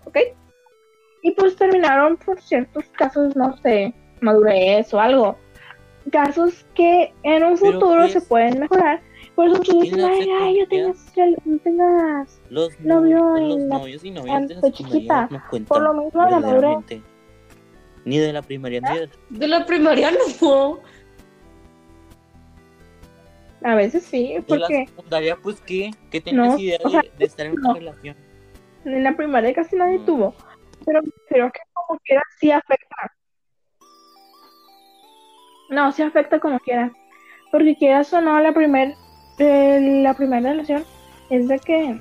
¿ok? 0.06 0.18
Y 1.22 1.32
pues 1.32 1.56
terminaron 1.56 2.18
por 2.18 2.42
ciertos 2.42 2.86
casos, 2.90 3.36
no 3.36 3.56
sé, 3.58 3.94
madurez 4.22 4.94
o 4.94 5.00
algo. 5.00 5.38
Casos 6.12 6.66
que 6.74 7.14
en 7.24 7.44
un 7.44 7.58
futuro 7.58 8.02
pues, 8.02 8.14
se 8.14 8.22
pueden 8.22 8.60
mejorar. 8.60 9.02
Por 9.36 9.48
eso 9.48 9.60
tú 9.60 9.82
dices, 9.82 10.04
ay, 10.04 10.30
ay, 10.42 10.60
yo 10.60 10.68
tengas, 10.68 11.14
no 11.46 11.58
tengas. 11.60 12.42
Los, 12.50 12.80
Novio 12.80 13.20
los 13.38 13.60
la- 13.60 13.78
novios 13.78 14.04
y 14.04 14.12
novias 14.12 14.48
de 14.48 14.56
la 14.56 14.72
chiquita. 14.72 15.28
no. 15.30 15.66
Por 15.68 15.82
lo 15.82 15.94
mismo 15.94 16.24
la 16.30 16.40
madurez. 16.40 16.78
Ni 18.08 18.20
de 18.20 18.32
la 18.32 18.42
primaria, 18.42 18.80
ni 18.80 19.00
de 19.00 19.10
De 19.30 19.48
la 19.50 19.66
primaria 19.66 20.12
no. 20.42 20.80
A 23.64 23.76
veces 23.76 24.04
sí, 24.06 24.30
de 24.34 24.40
la 24.40 24.46
porque 24.46 24.86
secundaria, 24.88 25.36
pues 25.36 25.60
¿qué? 25.60 25.92
¿Qué 26.10 26.22
tenías 26.22 26.54
No, 26.54 26.58
idea 26.58 26.80
o 26.86 26.90
sea, 26.90 27.02
de, 27.18 27.26
estar 27.26 27.48
en 27.48 27.56
no. 27.56 27.72
una 27.72 27.74
relación? 27.80 28.16
en 28.86 29.04
la 29.04 29.18
primaria 29.18 29.54
casi 29.54 29.76
nadie 29.76 30.00
Mm. 30.00 30.06
tuvo. 30.06 30.36
Pero 30.86 31.02
creo 31.28 31.52
que 31.52 31.60
como 31.74 32.00
quiera 32.06 32.22
sí 32.40 32.50
afecta. 32.50 32.96
No, 35.70 35.92
sí 35.92 36.02
afecta 36.02 36.40
como 36.40 36.60
quiera. 36.62 36.94
Porque 37.52 37.76
quieras 37.76 38.14
o 38.14 38.22
no, 38.22 38.40
la 38.40 38.54
primer, 38.54 38.94
eh, 39.40 40.00
la 40.02 40.14
primera 40.14 40.52
relación 40.52 40.86
es 41.30 41.46
la 41.48 41.58
que, 41.60 42.00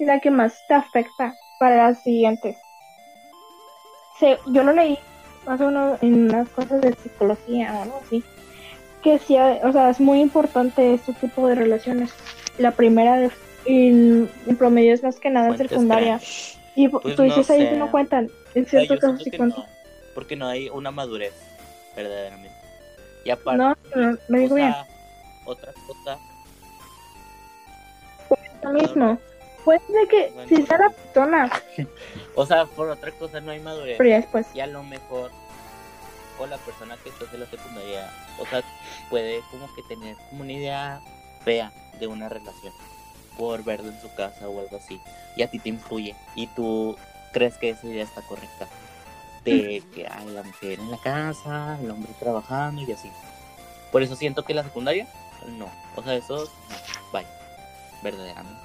la 0.00 0.20
que 0.20 0.30
más 0.30 0.54
te 0.68 0.74
afecta 0.74 1.32
para 1.58 1.76
las 1.88 2.02
siguientes. 2.02 2.58
Se- 4.20 4.38
yo 4.48 4.62
lo 4.62 4.72
leí 4.72 4.98
hace 5.46 5.64
uno, 5.64 5.98
en 6.00 6.24
unas 6.30 6.48
cosas 6.50 6.80
de 6.80 6.94
psicología 6.94 7.74
o 7.78 7.82
algo 7.82 8.00
así. 8.04 8.22
Que 9.02 9.18
sí, 9.18 9.36
o 9.36 9.72
sea, 9.72 9.90
es 9.90 10.00
muy 10.00 10.20
importante 10.20 10.94
este 10.94 11.12
tipo 11.14 11.46
de 11.46 11.54
relaciones. 11.54 12.10
La 12.58 12.70
primera 12.70 13.16
de, 13.16 13.30
en, 13.66 14.30
en 14.46 14.56
promedio 14.56 14.94
es 14.94 15.02
más 15.02 15.16
que 15.16 15.30
nada 15.30 15.48
Fuentes 15.48 15.68
secundaria. 15.68 16.20
Y 16.76 16.88
Pues 16.88 17.14
tú 17.14 17.22
dices 17.22 17.48
no 17.48 17.54
ahí 17.54 17.68
que 17.68 17.76
no 17.76 17.90
cuentan. 17.90 18.30
En 18.54 18.64
O 18.64 18.68
cierto 18.68 18.98
caso 18.98 19.18
sí 19.18 19.30
cuentan. 19.30 19.62
no, 19.62 19.66
porque 20.14 20.36
no 20.36 20.46
hay 20.48 20.68
una 20.70 20.90
madurez, 20.90 21.34
verdaderamente. 21.94 22.50
Y 23.24 23.30
aparte, 23.30 23.58
No, 23.58 23.76
no, 23.94 24.18
me 24.28 24.38
digo 24.40 24.54
o 24.54 24.56
bien. 24.56 24.74
otra 25.46 25.72
cosa, 25.86 26.18
Lo 28.62 28.70
mismo. 28.70 29.18
Puede 29.64 29.80
ser 29.86 30.08
que 30.08 30.30
Bueno. 30.34 30.48
si 30.48 30.66
sea 30.66 30.78
la 30.78 30.90
persona, 30.90 31.62
o 32.34 32.46
sea, 32.46 32.66
por 32.66 32.88
otra 32.90 33.10
cosa 33.12 33.40
no 33.40 33.50
hay 33.52 33.60
madurez. 33.60 33.96
pero 33.98 34.10
ya 34.10 34.16
después. 34.16 34.46
Y 34.54 34.60
a 34.60 34.66
lo 34.66 34.82
mejor, 34.82 35.30
o 36.38 36.46
la 36.46 36.58
persona 36.58 36.96
que 37.02 37.08
está 37.10 37.24
en 37.32 37.40
la 37.40 37.46
secundaria, 37.46 38.10
o 38.38 38.46
sea, 38.46 38.62
puede 39.08 39.40
como 39.50 39.72
que 39.74 39.82
tener 39.88 40.16
como 40.28 40.42
una 40.42 40.52
idea 40.52 41.00
fea 41.44 41.72
de 41.98 42.06
una 42.06 42.28
relación 42.28 42.72
por 43.38 43.62
verlo 43.64 43.90
en 43.90 44.00
su 44.00 44.12
casa 44.14 44.48
o 44.48 44.60
algo 44.60 44.76
así. 44.76 45.00
Y 45.36 45.42
a 45.42 45.50
ti 45.50 45.58
te 45.58 45.68
influye. 45.68 46.14
Y 46.34 46.46
tú 46.48 46.96
crees 47.32 47.56
que 47.58 47.70
esa 47.70 47.86
idea 47.86 48.04
está 48.04 48.22
correcta. 48.22 48.68
De 49.44 49.82
que 49.94 50.06
hay 50.06 50.26
la 50.26 50.42
mujer 50.42 50.78
en 50.80 50.90
la 50.90 50.96
casa, 50.98 51.78
el 51.82 51.90
hombre 51.90 52.10
trabajando 52.18 52.82
y 52.82 52.92
así. 52.92 53.10
Por 53.92 54.02
eso 54.02 54.16
siento 54.16 54.42
que 54.44 54.54
la 54.54 54.62
secundaria, 54.62 55.06
no. 55.48 55.68
O 55.96 56.02
sea, 56.02 56.14
eso, 56.14 56.36
no. 56.44 56.76
Vaya, 57.12 57.28
verdaderamente. 58.02 58.60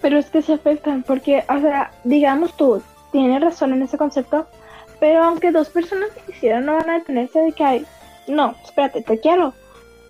Pero 0.00 0.18
es 0.18 0.30
que 0.30 0.42
se 0.42 0.54
afectan, 0.54 1.02
porque, 1.02 1.44
o 1.48 1.60
sea, 1.60 1.92
digamos 2.04 2.56
tú, 2.56 2.82
tienes 3.12 3.40
razón 3.40 3.72
en 3.72 3.82
ese 3.82 3.98
concepto, 3.98 4.46
pero 4.98 5.24
aunque 5.24 5.50
dos 5.50 5.68
personas 5.68 6.10
se 6.14 6.32
quisieran, 6.32 6.64
no 6.64 6.74
van 6.74 6.88
a 6.88 6.98
detenerse 6.98 7.40
de 7.40 7.52
que 7.52 7.64
hay, 7.64 7.86
no, 8.26 8.54
espérate, 8.64 9.02
te 9.02 9.18
quiero, 9.18 9.52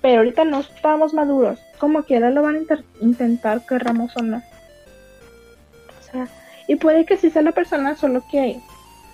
pero 0.01 0.19
ahorita 0.19 0.45
no 0.45 0.61
estamos 0.61 1.13
maduros, 1.15 1.59
como 1.79 2.03
quiera 2.05 2.31
lo 2.31 2.43
van 2.43 2.57
a 2.57 3.05
intentar, 3.05 3.65
querramos 3.67 4.17
o 4.17 4.23
no. 4.23 4.39
O 4.39 6.13
sea, 6.13 6.29
y 6.69 6.77
puede 6.77 7.05
que 7.05 7.17
sí 7.17 7.31
sea 7.31 7.43
la 7.43 7.53
persona, 7.53 7.97
solo 7.97 8.23
que, 8.31 8.61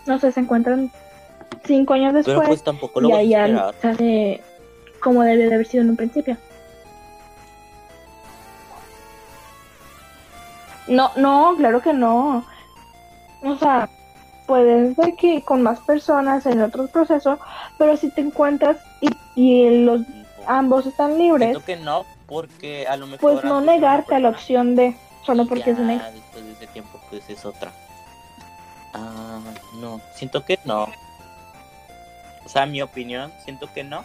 no 0.07 0.19
sé, 0.19 0.33
se 0.33 0.41
encuentran 0.41 0.91
cinco 1.65 1.95
años 1.95 2.13
Pero 2.13 2.41
después 2.41 2.49
pues 2.49 2.63
tampoco 2.63 3.01
lo 3.01 3.09
y 3.11 3.13
ahí 3.13 3.29
ya 3.31 3.73
como 5.01 5.23
debe 5.23 5.49
de 5.49 5.55
haber 5.55 5.67
sido 5.67 5.83
en 5.85 5.91
un 5.91 5.97
principio. 5.97 6.37
No, 10.89 11.11
no, 11.17 11.55
claro 11.57 11.81
que 11.83 11.93
no. 11.93 12.45
O 13.43 13.57
sea, 13.57 13.89
puedes 14.47 14.97
ver 14.97 15.15
que 15.17 15.43
con 15.43 15.63
más 15.63 15.81
personas 15.81 16.47
en 16.47 16.63
otro 16.63 16.87
proceso, 16.89 17.39
pero 17.79 17.97
si 17.97 18.11
te 18.11 18.21
encuentras 18.21 18.77
y, 19.01 19.09
y 19.35 19.85
los 19.85 20.03
ambos 20.47 20.87
están 20.87 21.19
libres, 21.19 21.49
Siento 21.51 21.65
que 21.65 21.77
no, 21.77 22.05
porque 22.27 22.87
a 22.87 22.97
lo 22.97 23.07
mejor. 23.07 23.33
pues 23.33 23.45
no 23.45 23.61
negarte 23.61 24.15
a 24.15 24.21
la 24.21 24.29
opción 24.31 24.77
de 24.77 24.97
solo 25.25 25.47
porque 25.47 25.71
es 25.73 25.79
un 25.79 25.91
ex. 25.91 26.05
Después 26.15 26.45
de 26.45 26.53
ese 26.53 26.67
tiempo, 26.69 27.01
pues 27.11 27.29
es 27.29 27.45
otra. 27.45 27.73
Ah, 28.95 29.41
no, 29.81 30.01
siento 30.15 30.45
que 30.45 30.59
no. 30.65 30.87
O 32.45 32.49
sea, 32.49 32.65
mi 32.65 32.81
opinión, 32.81 33.33
siento 33.45 33.69
que 33.75 33.83
no. 33.83 34.05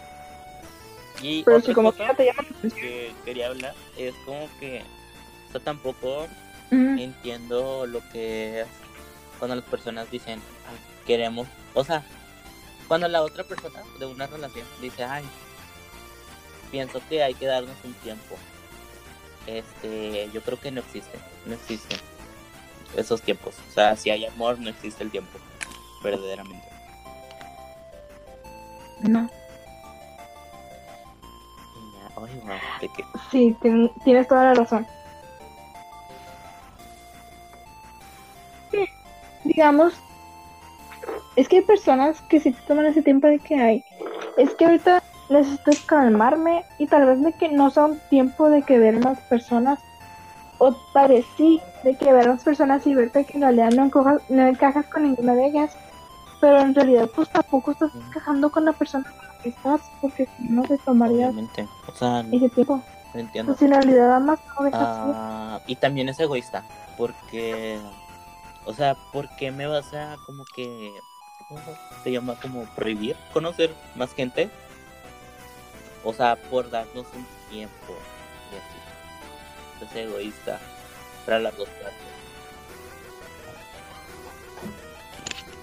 Y 1.22 1.44
Pero 1.44 1.60
si 1.60 1.72
como 1.72 1.92
quiera 1.92 2.14
te 2.14 2.24
llama 2.26 2.42
la 2.42 2.56
atención. 2.58 2.80
que 2.80 3.14
quería 3.24 3.46
hablar 3.46 3.74
es 3.96 4.14
como 4.26 4.48
que. 4.58 4.82
O 5.48 5.52
sea, 5.52 5.60
tampoco 5.60 6.26
Entiendo 6.98 7.86
lo 7.86 8.00
que 8.10 8.62
es 8.62 8.66
cuando 9.38 9.56
las 9.56 9.64
personas 9.64 10.10
dicen 10.10 10.40
"Ay, 10.68 10.76
queremos 11.06 11.46
o 11.74 11.84
sea 11.84 12.02
cuando 12.88 13.08
la 13.08 13.22
otra 13.22 13.44
persona 13.44 13.82
de 13.98 14.06
una 14.06 14.26
relación 14.26 14.66
dice 14.80 15.04
ay 15.04 15.24
pienso 16.70 17.00
que 17.08 17.22
hay 17.22 17.34
que 17.34 17.46
darnos 17.46 17.76
un 17.84 17.92
tiempo 17.94 18.36
este 19.46 20.30
yo 20.32 20.40
creo 20.42 20.58
que 20.60 20.70
no 20.70 20.80
existe 20.80 21.18
no 21.46 21.54
existen 21.54 21.98
esos 22.96 23.20
tiempos. 23.22 23.54
O 23.70 23.72
sea 23.74 23.96
si 23.96 24.10
hay 24.10 24.24
amor 24.26 24.58
no 24.58 24.68
existe 24.70 25.02
el 25.02 25.10
tiempo 25.10 25.38
verdaderamente. 26.04 26.66
No, 29.00 29.28
ay, 32.16 32.40
de 32.80 32.88
que 32.88 33.04
sí, 33.30 33.56
tien- 33.60 33.92
tienes 34.04 34.28
toda 34.28 34.44
la 34.44 34.54
razón. 34.54 34.86
Digamos, 39.44 39.94
es 41.36 41.48
que 41.48 41.56
hay 41.56 41.62
personas 41.62 42.20
que 42.22 42.40
sí 42.40 42.52
te 42.52 42.60
toman 42.62 42.86
ese 42.86 43.02
tiempo 43.02 43.26
de 43.26 43.38
que 43.38 43.56
hay. 43.56 43.84
Es 44.36 44.54
que 44.54 44.66
ahorita 44.66 45.02
necesito 45.28 45.72
calmarme 45.86 46.64
y 46.78 46.86
tal 46.86 47.06
vez 47.06 47.22
de 47.22 47.32
que 47.32 47.48
no 47.48 47.70
sea 47.70 47.86
un 47.86 48.00
tiempo 48.10 48.48
de 48.50 48.62
que 48.62 48.78
ver 48.78 48.98
más 49.02 49.18
personas. 49.22 49.78
O 50.58 50.76
sí, 51.36 51.60
de 51.82 51.96
que 51.96 52.12
ver 52.12 52.28
más 52.28 52.44
personas 52.44 52.86
y 52.86 52.94
verte 52.94 53.24
que 53.24 53.34
en 53.36 53.42
realidad 53.42 53.70
no, 53.72 53.84
encojas- 53.84 54.22
no 54.28 54.46
encajas 54.46 54.86
con 54.86 55.02
ninguna 55.02 55.34
de 55.34 55.46
ellas. 55.46 55.76
Pero 56.40 56.60
en 56.60 56.74
realidad 56.74 57.08
pues 57.14 57.28
tampoco 57.30 57.70
estás 57.72 57.94
encajando 57.94 58.50
con 58.50 58.64
la 58.64 58.72
persona 58.72 59.04
con 59.04 59.26
la 59.26 59.42
que 59.42 59.48
estás 59.48 59.80
porque 60.00 60.26
si 60.36 60.48
no 60.48 60.62
te 60.62 60.76
tomaría 60.78 61.28
Obviamente. 61.28 61.66
O 61.86 61.92
sea, 61.94 62.20
ese 62.30 62.48
tiempo. 62.50 62.82
no 63.14 63.20
entiendo. 63.20 63.52
Pues 63.52 63.62
en 63.62 63.70
realidad 63.70 64.20
más 64.20 64.40
no 64.58 64.64
dejas. 64.64 64.80
Ah, 64.82 65.60
y 65.66 65.76
también 65.76 66.08
es 66.08 66.18
egoísta, 66.20 66.64
porque, 66.96 67.78
o 68.64 68.72
sea, 68.72 68.94
¿por 69.12 69.28
qué 69.36 69.50
me 69.50 69.66
vas 69.66 69.92
a 69.92 70.16
como 70.26 70.44
que, 70.54 70.92
¿cómo 71.48 71.60
se 72.02 72.12
llama? 72.12 72.36
Como 72.40 72.64
prohibir 72.74 73.16
conocer 73.32 73.70
más 73.96 74.14
gente? 74.14 74.50
O 76.04 76.12
sea, 76.12 76.36
por 76.36 76.70
darnos 76.70 77.06
un 77.14 77.26
tiempo 77.50 77.94
y 78.52 78.56
así. 78.56 79.84
Es 79.84 79.96
egoísta 79.96 80.58
para 81.24 81.38
las 81.40 81.56
dos 81.56 81.68
partes. 81.68 81.92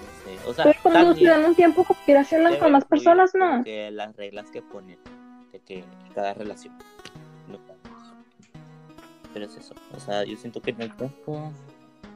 No 0.00 0.24
sé, 0.24 0.48
o 0.48 0.54
sea, 0.54 0.64
Pero 0.64 0.78
cuando 0.82 1.14
se 1.14 1.24
dan 1.24 1.44
un 1.44 1.54
tiempo 1.54 1.86
quiera 2.04 2.20
hacerlas 2.20 2.56
con 2.56 2.72
más 2.72 2.84
personas, 2.84 3.34
no. 3.34 3.56
porque 3.56 3.90
las 3.90 4.16
reglas 4.16 4.50
que 4.50 4.62
ponen 4.62 4.98
de 5.52 5.60
que 5.60 5.84
cada 6.14 6.34
relación. 6.34 6.76
no 7.48 7.58
Pero 9.32 9.44
es 9.44 9.56
eso. 9.56 9.74
O 9.94 10.00
sea, 10.00 10.24
yo 10.24 10.36
siento 10.36 10.60
que 10.60 10.70
en 10.70 10.82
el 10.82 10.96
tiempo, 10.96 11.52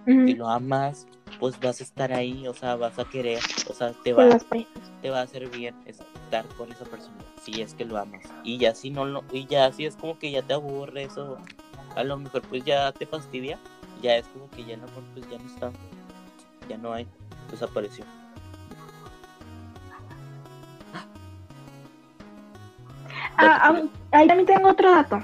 Si 0.06 0.34
lo 0.34 0.48
amas, 0.48 1.06
pues 1.40 1.58
vas 1.60 1.80
a 1.80 1.84
estar 1.84 2.12
ahí, 2.12 2.46
o 2.46 2.54
sea, 2.54 2.76
vas 2.76 2.98
a 2.98 3.04
querer, 3.04 3.40
o 3.70 3.72
sea, 3.72 3.92
te 4.04 4.12
va, 4.12 4.38
te 5.00 5.10
va 5.10 5.20
a 5.20 5.22
hacer 5.22 5.48
bien 5.48 5.74
estar 5.86 6.44
con 6.56 6.70
esa 6.70 6.84
persona, 6.84 7.16
si 7.42 7.62
es 7.62 7.74
que 7.74 7.84
lo 7.84 7.98
amas. 7.98 8.24
Y 8.42 8.58
ya 8.58 8.74
si 8.74 8.90
no 8.90 9.06
lo, 9.06 9.24
y 9.32 9.46
ya 9.46 9.72
si 9.72 9.86
es 9.86 9.96
como 9.96 10.18
que 10.18 10.30
ya 10.30 10.42
te 10.42 10.54
aburre 10.54 11.04
eso, 11.04 11.38
a 11.96 12.04
lo 12.04 12.18
mejor 12.18 12.42
pues 12.42 12.64
ya 12.64 12.92
te 12.92 13.06
fastidia, 13.06 13.58
ya 14.02 14.16
es 14.16 14.26
como 14.28 14.50
que 14.50 14.64
ya 14.64 14.74
el 14.74 14.80
amor 14.80 15.02
pues 15.14 15.28
ya 15.30 15.38
no 15.38 15.46
está, 15.46 15.72
ya 16.68 16.76
no 16.76 16.92
hay, 16.92 17.06
desapareció. 17.50 18.04
Ah, 23.36 23.58
ah, 23.62 23.82
ahí 24.12 24.28
también 24.28 24.46
tengo 24.46 24.68
otro 24.68 24.90
dato. 24.90 25.20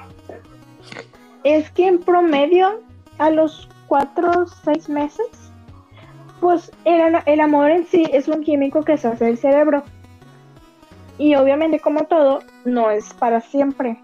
Es 1.44 1.70
que 1.70 1.86
en 1.86 2.00
promedio, 2.00 2.82
a 3.18 3.30
los 3.30 3.69
cuatro 3.90 4.46
seis 4.46 4.88
meses, 4.88 5.26
pues 6.40 6.70
el, 6.84 7.16
el 7.26 7.40
amor 7.40 7.72
en 7.72 7.84
sí 7.86 8.04
es 8.12 8.28
un 8.28 8.44
químico 8.44 8.84
que 8.84 8.96
se 8.96 9.08
hace 9.08 9.28
el 9.28 9.36
cerebro. 9.36 9.82
Y 11.18 11.34
obviamente, 11.34 11.80
como 11.80 12.04
todo, 12.04 12.38
no 12.64 12.92
es 12.92 13.12
para 13.14 13.40
siempre. 13.40 14.00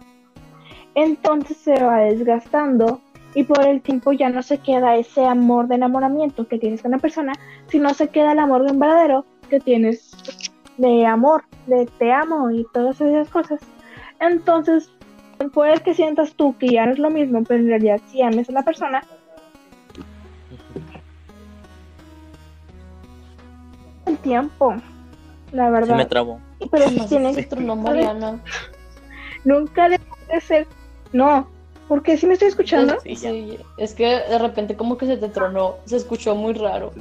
Entonces 0.96 1.56
se 1.58 1.84
va 1.84 1.98
desgastando 1.98 3.00
y 3.34 3.44
por 3.44 3.64
el 3.64 3.80
tiempo 3.80 4.12
ya 4.12 4.28
no 4.28 4.42
se 4.42 4.58
queda 4.58 4.96
ese 4.96 5.24
amor 5.24 5.68
de 5.68 5.76
enamoramiento 5.76 6.48
que 6.48 6.58
tienes 6.58 6.82
con 6.82 6.90
la 6.90 6.98
persona, 6.98 7.34
sino 7.68 7.94
se 7.94 8.08
queda 8.08 8.32
el 8.32 8.40
amor 8.40 8.64
de 8.64 8.72
un 8.72 8.80
verdadero 8.80 9.24
que 9.48 9.60
tienes 9.60 10.10
de 10.78 11.06
amor, 11.06 11.44
de 11.68 11.86
te 11.98 12.12
amo 12.12 12.50
y 12.50 12.66
todas 12.74 13.00
esas 13.00 13.28
cosas. 13.28 13.60
Entonces, 14.18 14.90
puede 15.54 15.80
que 15.80 15.94
sientas 15.94 16.34
tú 16.34 16.56
que 16.58 16.70
ya 16.70 16.86
no 16.86 16.92
es 16.92 16.98
lo 16.98 17.10
mismo, 17.10 17.44
pero 17.44 17.60
en 17.60 17.68
realidad 17.68 18.00
si 18.06 18.20
ames 18.20 18.48
a 18.48 18.52
la 18.52 18.62
persona, 18.62 19.04
tiempo, 24.26 24.74
la 25.52 25.66
Se 25.66 25.70
verdad. 25.70 25.96
me 25.96 26.06
trabó. 26.06 26.40
Pero 26.70 26.90
Más 26.90 27.08
tienes 27.08 27.36
filtro, 27.36 27.60
no, 27.60 27.76
Mariana. 27.76 28.40
nunca 29.44 29.88
debe 29.88 30.04
de 30.32 30.40
ser, 30.40 30.66
no, 31.12 31.48
porque 31.88 32.16
si 32.16 32.26
me 32.26 32.34
estoy 32.34 32.48
escuchando, 32.48 32.98
Sí, 33.00 33.14
ya. 33.14 33.30
Sí, 33.30 33.58
es 33.78 33.94
que 33.94 34.06
de 34.06 34.38
repente 34.38 34.76
como 34.76 34.98
que 34.98 35.06
se 35.06 35.16
te 35.16 35.28
tronó, 35.28 35.76
se 35.84 35.96
escuchó 35.96 36.34
muy 36.34 36.54
raro. 36.54 36.92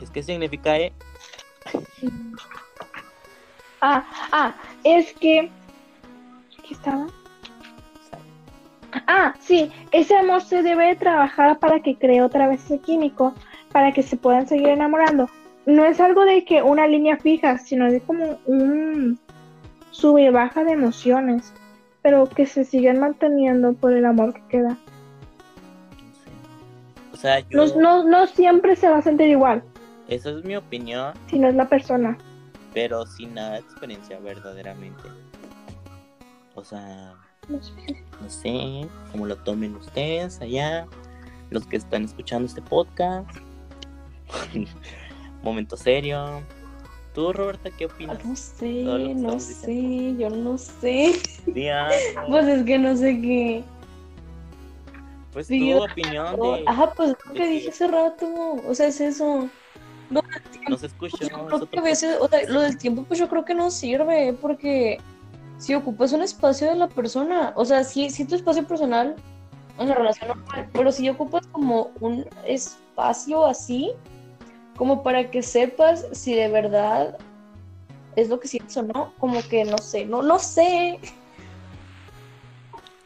Es 0.00 0.10
que 0.10 0.22
significa 0.22 0.76
eh, 0.78 0.92
ah, 3.80 4.04
ah, 4.32 4.54
es 4.84 5.12
que, 5.14 5.50
¿qué 6.66 6.74
estaba? 6.74 7.06
Ah, 9.06 9.34
sí, 9.40 9.70
ese 9.92 10.16
amor 10.16 10.42
se 10.42 10.62
debe 10.62 10.86
de 10.86 10.96
trabajar 10.96 11.58
para 11.58 11.80
que 11.80 11.98
cree 11.98 12.22
otra 12.22 12.48
vez 12.48 12.64
ese 12.64 12.78
químico, 12.78 13.34
para 13.72 13.92
que 13.92 14.02
se 14.02 14.16
puedan 14.16 14.46
seguir 14.46 14.68
enamorando. 14.68 15.28
No 15.68 15.84
es 15.84 16.00
algo 16.00 16.24
de 16.24 16.44
que 16.46 16.62
una 16.62 16.86
línea 16.86 17.18
fija, 17.18 17.58
sino 17.58 17.90
de 17.92 18.00
como 18.00 18.38
un 18.46 19.18
sube 19.90 20.22
y 20.22 20.30
baja 20.30 20.64
de 20.64 20.72
emociones, 20.72 21.52
pero 22.00 22.26
que 22.26 22.46
se 22.46 22.64
siguen 22.64 22.98
manteniendo 23.00 23.74
por 23.74 23.92
el 23.92 24.06
amor 24.06 24.32
que 24.32 24.42
queda. 24.48 24.78
O 27.12 27.16
sea, 27.16 27.40
yo, 27.40 27.66
No, 27.66 27.80
no, 27.80 28.04
no 28.04 28.26
siempre 28.26 28.76
se 28.76 28.88
va 28.88 28.98
a 28.98 29.02
sentir 29.02 29.28
igual, 29.28 29.62
esa 30.08 30.30
es 30.30 30.42
mi 30.44 30.56
opinión, 30.56 31.12
si 31.28 31.38
no 31.38 31.48
es 31.48 31.54
la 31.54 31.68
persona. 31.68 32.16
pero 32.72 33.04
sin 33.06 33.34
nada 33.34 33.52
de 33.54 33.58
experiencia 33.58 34.18
verdaderamente. 34.20 35.02
O 36.54 36.64
sea, 36.64 37.12
No 37.48 37.62
sé. 37.62 38.04
no 38.22 38.30
sé 38.30 38.88
cómo 39.12 39.26
lo 39.26 39.36
tomen 39.36 39.74
ustedes 39.76 40.40
allá, 40.40 40.86
los 41.50 41.66
que 41.66 41.76
están 41.76 42.04
escuchando 42.04 42.46
este 42.46 42.62
podcast. 42.62 43.28
Momento 45.42 45.76
serio. 45.76 46.42
¿Tú, 47.14 47.32
Roberta, 47.32 47.70
qué 47.70 47.86
opinas? 47.86 48.24
No 48.24 48.36
sé, 48.36 48.84
no 49.14 49.40
sé, 49.40 50.14
yo 50.18 50.30
no 50.30 50.58
sé. 50.58 51.20
Día, 51.46 51.88
Pues 52.28 52.46
es 52.46 52.64
que 52.64 52.78
no 52.78 52.96
sé 52.96 53.20
qué. 53.20 53.64
pues 55.32 55.46
sí, 55.46 55.72
tu 55.72 55.82
opinión 55.82 56.36
de... 56.36 56.64
Ajá, 56.66 56.92
pues 56.92 57.16
lo 57.26 57.32
que 57.32 57.46
dije 57.48 57.70
hace 57.70 57.88
rato. 57.88 58.26
O 58.66 58.74
sea, 58.74 58.86
es 58.86 59.00
eso. 59.00 59.48
No, 60.10 60.22
No 60.68 60.76
se 60.76 60.86
escuchó. 60.86 61.16
Pues 61.18 61.30
yo 61.30 61.46
creo 61.46 61.70
que 61.70 61.78
a 61.78 61.82
veces, 61.82 62.16
o 62.20 62.28
sea, 62.28 62.48
lo 62.48 62.60
del 62.60 62.78
tiempo, 62.78 63.04
pues 63.04 63.18
yo 63.18 63.28
creo 63.28 63.44
que 63.44 63.54
no 63.54 63.70
sirve, 63.70 64.32
porque 64.40 64.98
si 65.58 65.74
ocupas 65.74 66.12
un 66.12 66.22
espacio 66.22 66.68
de 66.68 66.76
la 66.76 66.88
persona, 66.88 67.52
o 67.56 67.64
sea, 67.64 67.84
sí, 67.84 68.10
sí 68.10 68.24
tu 68.24 68.36
espacio 68.36 68.66
personal 68.66 69.16
en 69.78 69.88
la 69.88 69.94
relación 69.94 70.28
normal, 70.28 70.68
pero 70.72 70.92
si 70.92 71.08
ocupas 71.08 71.46
como 71.48 71.90
un 72.00 72.26
espacio 72.46 73.44
así, 73.44 73.92
como 74.78 75.02
para 75.02 75.30
que 75.30 75.42
sepas 75.42 76.06
si 76.12 76.34
de 76.34 76.48
verdad 76.48 77.18
es 78.16 78.28
lo 78.28 78.38
que 78.38 78.48
sientes 78.48 78.76
o 78.76 78.82
no, 78.82 79.12
como 79.18 79.42
que 79.42 79.64
no 79.64 79.76
sé, 79.78 80.06
no, 80.06 80.22
no 80.22 80.38
sé. 80.38 81.00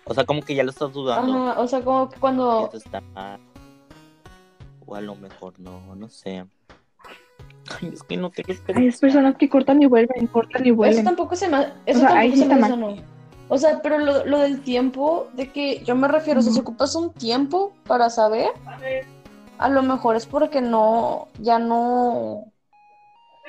O 0.04 0.14
sea, 0.14 0.24
como 0.24 0.42
que 0.42 0.54
ya 0.54 0.62
lo 0.62 0.70
estás 0.70 0.92
dudando. 0.92 1.50
Ajá, 1.50 1.60
o 1.60 1.66
sea, 1.66 1.82
como 1.82 2.10
que 2.10 2.20
cuando 2.20 2.64
Esto 2.66 2.76
está 2.76 3.00
mal. 3.00 3.40
O 4.84 4.94
a 4.94 5.00
lo 5.00 5.14
mejor 5.14 5.58
no, 5.58 5.94
no 5.96 6.08
sé. 6.08 6.44
Ay, 7.80 7.90
es 7.94 8.02
que 8.02 8.16
no 8.16 8.30
tengo 8.30 8.52
Hay 8.74 8.90
personas 8.90 9.36
que 9.36 9.48
cortan 9.48 9.82
y 9.82 9.86
vuelven, 9.86 10.26
cortan 10.26 10.66
y 10.66 10.68
Eso 10.68 10.76
vuelven. 10.76 11.04
tampoco 11.04 11.36
se 11.36 11.48
me, 11.48 11.72
eso 11.86 12.00
sea, 12.00 12.18
ahí 12.18 12.30
tampoco 12.32 12.48
se 12.48 12.54
me 12.54 12.60
mal. 12.60 12.70
sano. 12.70 12.96
O 13.48 13.58
sea, 13.58 13.80
pero 13.82 13.98
lo, 13.98 14.26
lo 14.26 14.38
del 14.40 14.60
tiempo, 14.62 15.28
de 15.34 15.50
que 15.52 15.82
yo 15.84 15.94
me 15.94 16.08
refiero, 16.08 16.40
o 16.40 16.42
sea, 16.42 16.52
si 16.52 16.60
ocupas 16.60 16.94
un 16.94 17.12
tiempo 17.12 17.72
para 17.86 18.10
saber, 18.10 18.50
a 18.66 18.78
lo 19.68 19.82
mejor 19.82 20.16
es 20.16 20.26
porque 20.26 20.60
no, 20.60 21.28
ya 21.38 21.58
no, 21.58 22.52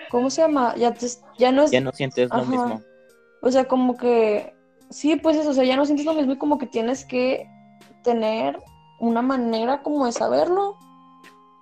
¿cómo 0.09 0.29
se 0.29 0.41
llama? 0.41 0.75
Ya, 0.75 0.93
te, 0.93 1.07
ya 1.37 1.51
no 1.51 1.63
es, 1.63 1.71
Ya 1.71 1.81
no 1.81 1.91
sientes 1.91 2.29
lo 2.29 2.45
mismo. 2.45 2.81
o 3.41 3.51
sea, 3.51 3.65
como 3.65 3.97
que, 3.97 4.55
sí, 4.89 5.15
pues 5.15 5.37
eso, 5.37 5.51
o 5.51 5.53
sea, 5.53 5.63
ya 5.63 5.75
no 5.75 5.85
sientes 5.85 6.05
lo 6.05 6.13
mismo 6.13 6.33
y 6.33 6.37
como 6.37 6.57
que 6.57 6.67
tienes 6.67 7.05
que 7.05 7.47
tener 8.03 8.59
una 8.99 9.21
manera 9.21 9.81
como 9.81 10.05
de 10.05 10.11
saberlo. 10.11 10.77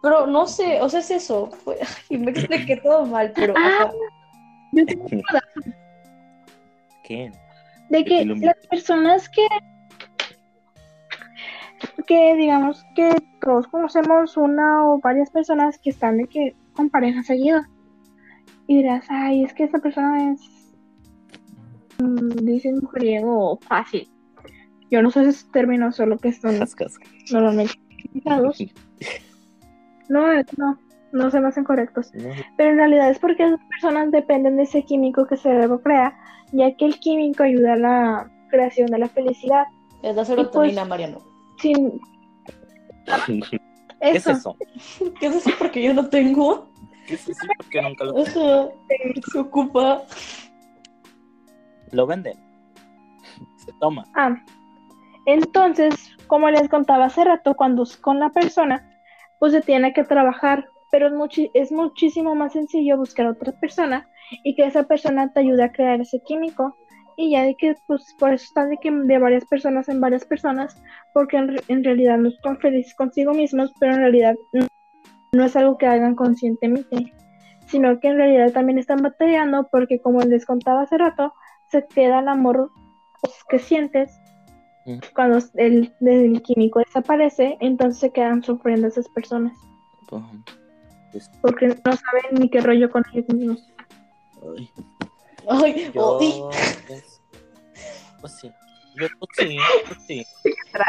Pero 0.01 0.25
no 0.25 0.47
sé, 0.47 0.81
o 0.81 0.89
sea, 0.89 0.99
es 1.01 1.11
eso. 1.11 1.49
Fue- 1.63 1.79
Y 2.09 2.17
me 2.17 2.31
expliqué 2.31 2.77
todo 2.77 3.05
mal, 3.05 3.31
pero... 3.35 3.53
Ah. 3.57 3.91
Yo 4.73 4.85
tengo 4.85 5.05
¿Qué? 7.03 7.31
de 7.89 8.05
que 8.05 8.25
las 8.25 8.55
personas 8.69 9.27
que 9.27 9.45
que 12.08 12.36
digamos 12.36 12.84
que 12.96 13.10
todos 13.41 13.67
conocemos 13.67 14.38
una 14.38 14.86
o 14.88 15.00
varias 15.00 15.30
personas 15.30 15.80
que 15.80 15.89
están 15.89 16.17
de 16.17 16.28
que 16.28 16.56
con 16.74 16.89
pareja 16.89 17.24
seguida 17.24 17.70
y 18.67 18.78
dirás 18.78 19.06
ay 19.10 19.44
es 19.44 19.54
que 19.54 19.63
esa 19.63 19.80
persona 19.80 20.32
es 20.34 20.74
mm, 22.00 22.30
dicen 22.46 22.80
mujeriego 22.82 23.58
fácil 23.62 24.10
yo 24.89 25.02
no 25.02 25.10
sé 25.12 25.22
esos 25.22 25.50
términos 25.52 25.96
solo 25.96 26.17
que 26.17 26.32
son 26.34 26.58
Cascas. 26.60 26.98
normalmente 27.32 27.74
utilizados 28.06 28.58
no 30.10 30.28
no 30.58 30.80
no 31.12 31.30
se 31.30 31.39
me 31.41 31.50
hacen 31.50 31.63
correctos 31.63 32.12
No, 32.13 32.30
pero 32.58 32.72
en 32.72 32.78
realidad 32.78 33.10
es 33.10 33.20
porque 33.20 33.44
esas 33.46 33.60
personas 33.67 34.12
dependen 34.12 34.58
de 34.58 34.63
ese 34.63 34.84
químico 34.84 35.26
que 35.28 35.36
el 35.36 35.41
cerebro 35.41 35.82
crea, 35.82 36.17
ya 36.54 36.74
que 36.76 36.86
el 36.86 37.00
químico 37.00 37.44
ayuda 37.44 37.74
a 37.74 37.78
la 37.78 38.32
creación 38.50 38.88
de 38.88 39.00
la 39.00 39.08
felicidad. 39.10 39.65
Es 40.04 40.15
la 40.15 40.24
serotonina, 40.24 40.82
pues- 40.84 40.89
Mariano. 40.89 41.31
Sin 41.62 42.00
¿Qué 44.02 44.17
es 44.17 44.28
eso? 44.28 44.58
¿Qué 45.19 45.28
es 45.28 45.36
eso? 45.36 45.52
Porque 45.58 45.84
yo 45.84 45.93
no 45.93 46.10
tengo. 46.10 46.69
¿Qué 47.08 47.15
es 47.15 47.30
eso? 47.30 47.47
Porque 47.58 47.82
nunca 47.82 48.04
lo, 48.06 48.17
Ajá. 48.19 48.69
Se 49.32 49.39
ocupa. 49.39 50.04
lo 51.91 52.08
venden. 52.08 52.38
Se 53.58 53.71
toma. 53.80 54.06
Ah, 54.15 54.36
entonces, 55.26 55.93
como 56.28 56.50
les 56.50 56.67
contaba 56.67 57.06
hace 57.06 57.24
rato, 57.24 57.56
cuando 57.56 57.84
es 57.84 57.95
con 57.97 58.19
la 58.19 58.32
persona, 58.32 58.89
pues 59.39 59.52
se 59.54 59.62
tiene 59.62 59.93
que 59.93 60.04
trabajar, 60.04 60.67
pero 60.91 61.08
es, 61.08 61.50
es 61.54 61.71
muchísimo 61.71 62.34
más 62.34 62.54
sencillo 62.54 62.97
buscar 62.97 63.28
a 63.28 63.32
otra 63.32 63.52
persona 63.54 64.10
y 64.43 64.56
que 64.56 64.65
esa 64.65 64.84
persona 64.84 65.32
te 65.32 65.41
ayude 65.41 65.63
a 65.63 65.71
crear 65.71 66.02
ese 66.02 66.21
químico. 66.24 66.76
Y 67.21 67.29
ya 67.29 67.43
de 67.43 67.55
que, 67.55 67.75
pues, 67.86 68.15
por 68.17 68.34
eso 68.34 68.45
está 68.45 68.65
de 68.65 68.77
que 68.77 68.89
de 68.89 69.17
varias 69.19 69.45
personas 69.45 69.88
en 69.89 70.01
varias 70.01 70.25
personas, 70.25 70.75
porque 71.13 71.38
en, 71.38 71.55
en 71.67 71.84
realidad 71.84 72.17
no 72.17 72.29
están 72.29 72.57
felices 72.57 72.95
consigo 72.95 73.31
mismos, 73.34 73.71
pero 73.79 73.93
en 73.93 73.99
realidad 73.99 74.36
no, 74.53 74.65
no 75.34 75.45
es 75.45 75.55
algo 75.55 75.77
que 75.77 75.86
hagan 75.86 76.15
conscientemente, 76.15 77.13
sino 77.67 77.99
que 77.99 78.07
en 78.07 78.17
realidad 78.17 78.51
también 78.53 78.79
están 78.79 79.03
batallando 79.03 79.67
porque, 79.71 80.01
como 80.01 80.19
les 80.21 80.47
contaba 80.47 80.81
hace 80.81 80.97
rato, 80.97 81.31
se 81.69 81.86
queda 81.86 82.19
el 82.21 82.27
amor 82.27 82.71
pues, 83.21 83.36
que 83.49 83.60
sientes 83.60 84.10
Mm. 84.84 84.97
cuando 85.13 85.38
el, 85.57 85.93
el 86.01 86.41
químico 86.41 86.79
desaparece, 86.79 87.55
entonces 87.60 87.99
se 87.99 88.10
quedan 88.10 88.41
sufriendo 88.41 88.88
esas 88.88 89.07
personas, 89.10 89.55
Pues, 90.10 91.29
porque 91.39 91.67
no 91.67 91.91
saben 91.93 92.39
ni 92.39 92.49
qué 92.49 92.62
rollo 92.62 92.89
con 92.89 93.03
ellos 93.13 93.27
mismos. 93.29 93.71
ay, 94.43 94.71
Ay, 95.47 95.91
yo, 95.93 96.17
ay. 96.19 96.43
pues, 96.88 97.11
pues 98.21 98.34
sí. 98.39 98.51
Yo, 98.95 99.07
pues 99.19 99.29
sí, 99.38 99.57
pues 99.88 99.99
sí. 100.07 100.25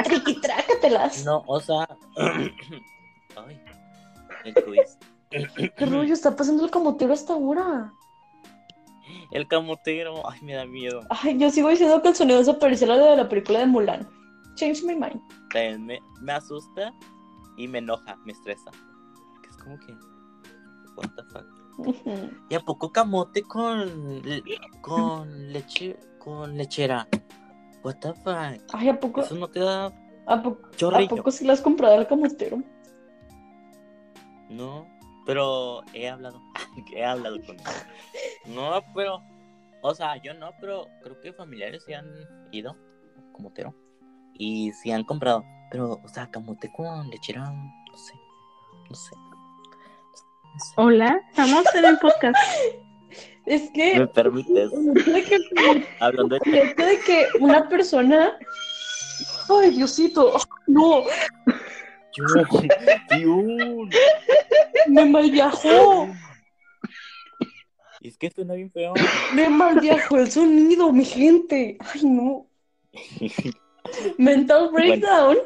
Triqui, 0.04 0.40
trácatelas. 0.40 1.24
No, 1.24 1.42
o 1.46 1.60
sea. 1.60 1.88
Ay, 3.36 3.60
el 4.44 4.54
quiz. 4.54 4.98
¿Qué 5.30 5.86
rollo 5.86 6.12
está 6.12 6.36
pasando 6.36 6.64
el 6.64 6.70
camotero 6.70 7.14
hasta 7.14 7.32
ahora? 7.32 7.92
El 9.30 9.48
camotero, 9.48 10.28
ay, 10.28 10.40
me 10.42 10.54
da 10.54 10.66
miedo. 10.66 11.00
Ay, 11.08 11.38
yo 11.38 11.50
sigo 11.50 11.70
diciendo 11.70 12.02
que 12.02 12.08
el 12.08 12.14
sonido 12.14 12.38
desapareció 12.38 12.86
la 12.86 12.98
de 12.98 13.16
la 13.16 13.28
película 13.28 13.60
de 13.60 13.66
Mulan. 13.66 14.08
Change 14.56 14.82
my 14.84 14.94
mind. 14.94 15.20
Me, 15.80 16.00
me 16.20 16.32
asusta 16.32 16.92
y 17.56 17.66
me 17.66 17.78
enoja, 17.78 18.16
me 18.24 18.32
estresa. 18.32 18.70
Es 19.48 19.56
como 19.56 19.78
que. 19.78 19.92
What 20.96 21.10
the 21.16 21.22
fuck. 21.24 21.62
¿Y 22.50 22.54
a 22.54 22.60
poco 22.60 22.92
camote 22.92 23.42
con, 23.42 24.22
con 24.82 25.52
leche, 25.52 25.98
con 26.18 26.56
lechera? 26.56 27.08
What 27.82 27.96
the 27.96 28.14
fuck? 28.14 28.60
Ay, 28.72 28.88
¿a 28.88 29.00
poco, 29.00 29.22
Eso 29.22 29.34
no 29.34 29.48
te 29.48 29.60
da 29.60 29.92
a 30.26 30.40
poco, 30.40 30.68
a 30.94 31.08
poco 31.08 31.30
sí 31.32 31.44
la 31.44 31.52
has 31.52 31.60
comprado 31.60 31.98
al 31.98 32.06
camotero? 32.06 32.62
No, 34.48 34.86
pero 35.26 35.82
he 35.92 36.08
hablado, 36.08 36.40
he 36.94 37.04
hablado 37.04 37.40
con 37.44 37.58
él. 37.58 37.66
No, 38.46 38.82
pero, 38.94 39.20
o 39.82 39.94
sea, 39.94 40.16
yo 40.22 40.34
no, 40.34 40.50
pero 40.60 40.86
creo 41.02 41.20
que 41.20 41.32
familiares 41.32 41.82
sí 41.84 41.92
han 41.92 42.06
ido, 42.52 42.76
camotero, 43.34 43.74
y 44.34 44.72
sí 44.72 44.92
han 44.92 45.04
comprado, 45.04 45.44
pero, 45.70 46.00
o 46.02 46.08
sea, 46.08 46.30
camote 46.30 46.70
con 46.72 47.08
lechera, 47.10 47.50
no 47.50 47.98
sé, 47.98 48.14
no 48.88 48.94
sé. 48.94 49.16
No 49.16 50.60
sé. 50.60 50.74
Hola, 50.76 51.20
estamos 51.30 51.64
en 51.74 51.84
el 51.84 51.98
podcast. 51.98 52.36
Es 53.46 53.70
que 53.70 53.98
¿Me 53.98 54.06
permites? 54.06 54.70
de 55.06 55.24
que, 55.24 55.38
Hablando 56.00 56.36
de... 56.38 56.50
de 56.50 57.00
que 57.04 57.26
una 57.40 57.68
persona. 57.68 58.36
Ay, 59.48 59.70
Diosito, 59.70 60.32
ay, 60.36 60.42
no, 60.68 61.02
Yo, 62.14 62.24
Dios. 63.16 63.88
me 64.88 65.04
malviajó, 65.04 66.08
Es 68.00 68.16
que 68.16 68.30
suena 68.30 68.54
bien 68.54 68.70
feo. 68.70 68.94
me 69.34 69.48
malviajó 69.48 70.18
el 70.18 70.30
sonido, 70.30 70.92
mi 70.92 71.04
gente. 71.04 71.76
Ay, 71.80 72.04
no. 72.04 72.46
Mental 74.18 74.70
breakdown. 74.72 75.38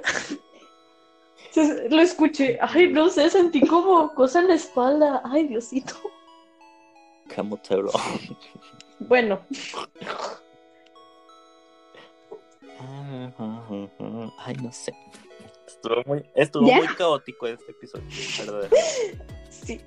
Lo 1.90 2.00
escuché. 2.02 2.58
Ay, 2.60 2.88
no 2.92 3.08
sé, 3.08 3.30
sentí 3.30 3.60
como 3.60 4.12
cosa 4.14 4.40
en 4.40 4.48
la 4.48 4.54
espalda. 4.54 5.22
Ay, 5.24 5.48
Diosito. 5.48 5.94
Camotero. 7.36 7.90
Bueno, 8.98 9.40
Ay, 14.38 14.54
no 14.62 14.72
sé. 14.72 14.92
Estuvo 15.66 16.02
muy, 16.06 16.24
estuvo 16.34 16.66
¿Ya? 16.66 16.78
muy 16.78 16.86
caótico 16.88 17.46
este 17.46 17.72
episodio, 17.72 18.06
¿verdad? 18.54 18.70
sí. 19.50 19.80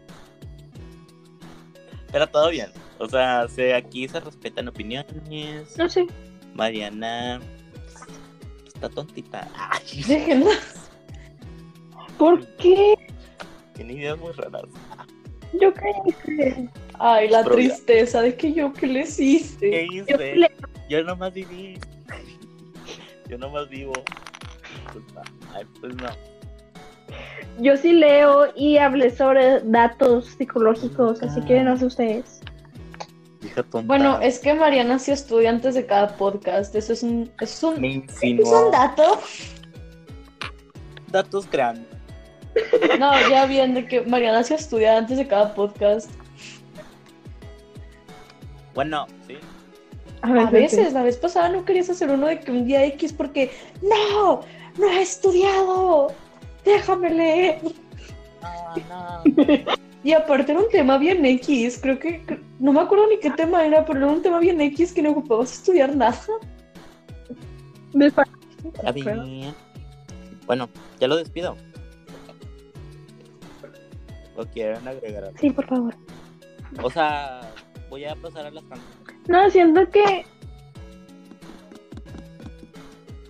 Pero 2.12 2.28
todo 2.28 2.50
bien. 2.50 2.72
O 3.00 3.08
sea, 3.08 3.48
se, 3.48 3.74
aquí 3.74 4.08
se 4.08 4.20
respetan 4.20 4.68
opiniones. 4.68 5.78
No 5.78 5.90
sé, 5.90 6.06
Mariana 6.54 7.40
está 8.68 8.90
tontita. 8.90 9.48
Ay, 9.56 10.04
Déjenla. 10.08 10.52
¿por 12.18 12.46
qué? 12.58 12.96
tiene 13.74 13.94
ideas 13.94 14.20
muy 14.20 14.34
raras. 14.34 14.66
Yo 15.60 15.74
creí 15.74 15.94
que... 16.26 16.70
Ay, 17.00 17.30
la 17.30 17.44
tristeza 17.44 18.22
de 18.22 18.36
que 18.36 18.52
yo, 18.54 18.74
¿qué 18.74 18.86
le 18.88 19.04
¿Qué 19.04 19.08
hiciste? 19.08 19.88
Yo 19.88 20.04
hice? 20.04 20.36
le- 20.36 20.52
Yo 20.90 21.04
nomás 21.04 21.34
viví. 21.34 21.78
Yo 23.30 23.38
nomás 23.38 23.70
vivo. 23.70 23.94
Pues, 24.92 25.04
no. 25.14 25.22
Ay, 25.56 25.66
pues 25.80 25.96
no. 25.96 26.10
Yo 27.60 27.76
sí 27.78 27.94
leo 27.94 28.48
y 28.56 28.78
hablé 28.78 29.10
sobre 29.16 29.60
datos 29.62 30.28
psicológicos, 30.38 31.22
así 31.24 31.42
que 31.42 31.62
no 31.62 31.78
sé 31.78 31.86
ustedes. 31.86 32.42
Hija 33.44 33.64
tonta. 33.64 33.88
Bueno, 33.88 34.20
es 34.22 34.40
que 34.40 34.54
Mariana 34.54 35.00
sí 35.00 35.12
estudia 35.12 35.50
antes 35.50 35.76
de 35.76 35.86
cada 35.86 36.16
podcast. 36.18 36.76
Eso 36.76 36.94
es 36.94 37.04
un, 37.04 37.32
eso 37.40 37.72
es 37.72 37.78
un, 37.78 37.82
Me 37.82 38.06
¿es 38.22 38.48
un 38.48 38.72
dato. 38.72 39.20
Datos 41.12 41.48
crean. 41.50 41.86
No, 43.00 43.12
ya 43.30 43.46
bien, 43.46 43.74
de 43.74 43.86
que 43.88 44.02
Mariana 44.02 44.44
sí 44.44 44.54
estudia 44.54 44.98
antes 44.98 45.18
de 45.18 45.28
cada 45.28 45.54
podcast. 45.54 46.10
Bueno, 48.80 49.08
sí. 49.28 49.36
A 50.22 50.50
veces, 50.50 50.94
la 50.94 51.04
vez 51.04 51.18
pasada 51.18 51.50
no 51.50 51.66
querías 51.66 51.90
hacer 51.90 52.10
uno 52.10 52.28
de 52.28 52.40
que 52.40 52.50
un 52.50 52.66
día 52.66 52.86
X 52.86 53.12
porque 53.12 53.52
no, 53.82 54.40
no 54.78 54.90
he 54.90 55.02
estudiado. 55.02 56.14
Déjame 56.64 57.10
leer. 57.10 57.60
No, 58.88 59.24
no. 59.26 59.74
Y 60.06 60.14
aparte 60.14 60.54
era 60.54 60.62
un 60.62 60.70
tema 60.70 60.98
bien 60.98 61.26
X, 61.26 61.78
creo 61.82 62.00
que 62.00 62.24
no 62.60 62.72
me 62.72 62.80
acuerdo 62.80 63.06
ni 63.10 63.20
qué 63.20 63.32
tema 63.32 63.66
era, 63.66 63.84
pero 63.84 64.00
era 64.00 64.08
un 64.08 64.22
tema 64.22 64.40
bien 64.40 64.62
X 64.62 64.94
que 64.94 65.02
no 65.02 65.12
ocupabas 65.12 65.52
estudiar 65.52 65.94
nada. 65.94 66.18
Me. 67.94 68.10
Bueno, 70.46 70.70
ya 71.02 71.08
lo 71.10 71.18
despido. 71.18 71.58
¿O 74.38 74.46
quieren 74.46 74.88
agregar 74.88 75.26
algo? 75.26 75.38
Sí, 75.38 75.50
por 75.50 75.68
favor. 75.68 75.98
O 76.82 76.90
sea, 76.90 77.42
voy 77.90 78.06
a 78.06 78.16
pasar 78.16 78.46
a 78.46 78.52
las 78.52 78.64
canciones. 78.66 78.98
No, 79.28 79.50
siento 79.50 79.90
que 79.90 80.26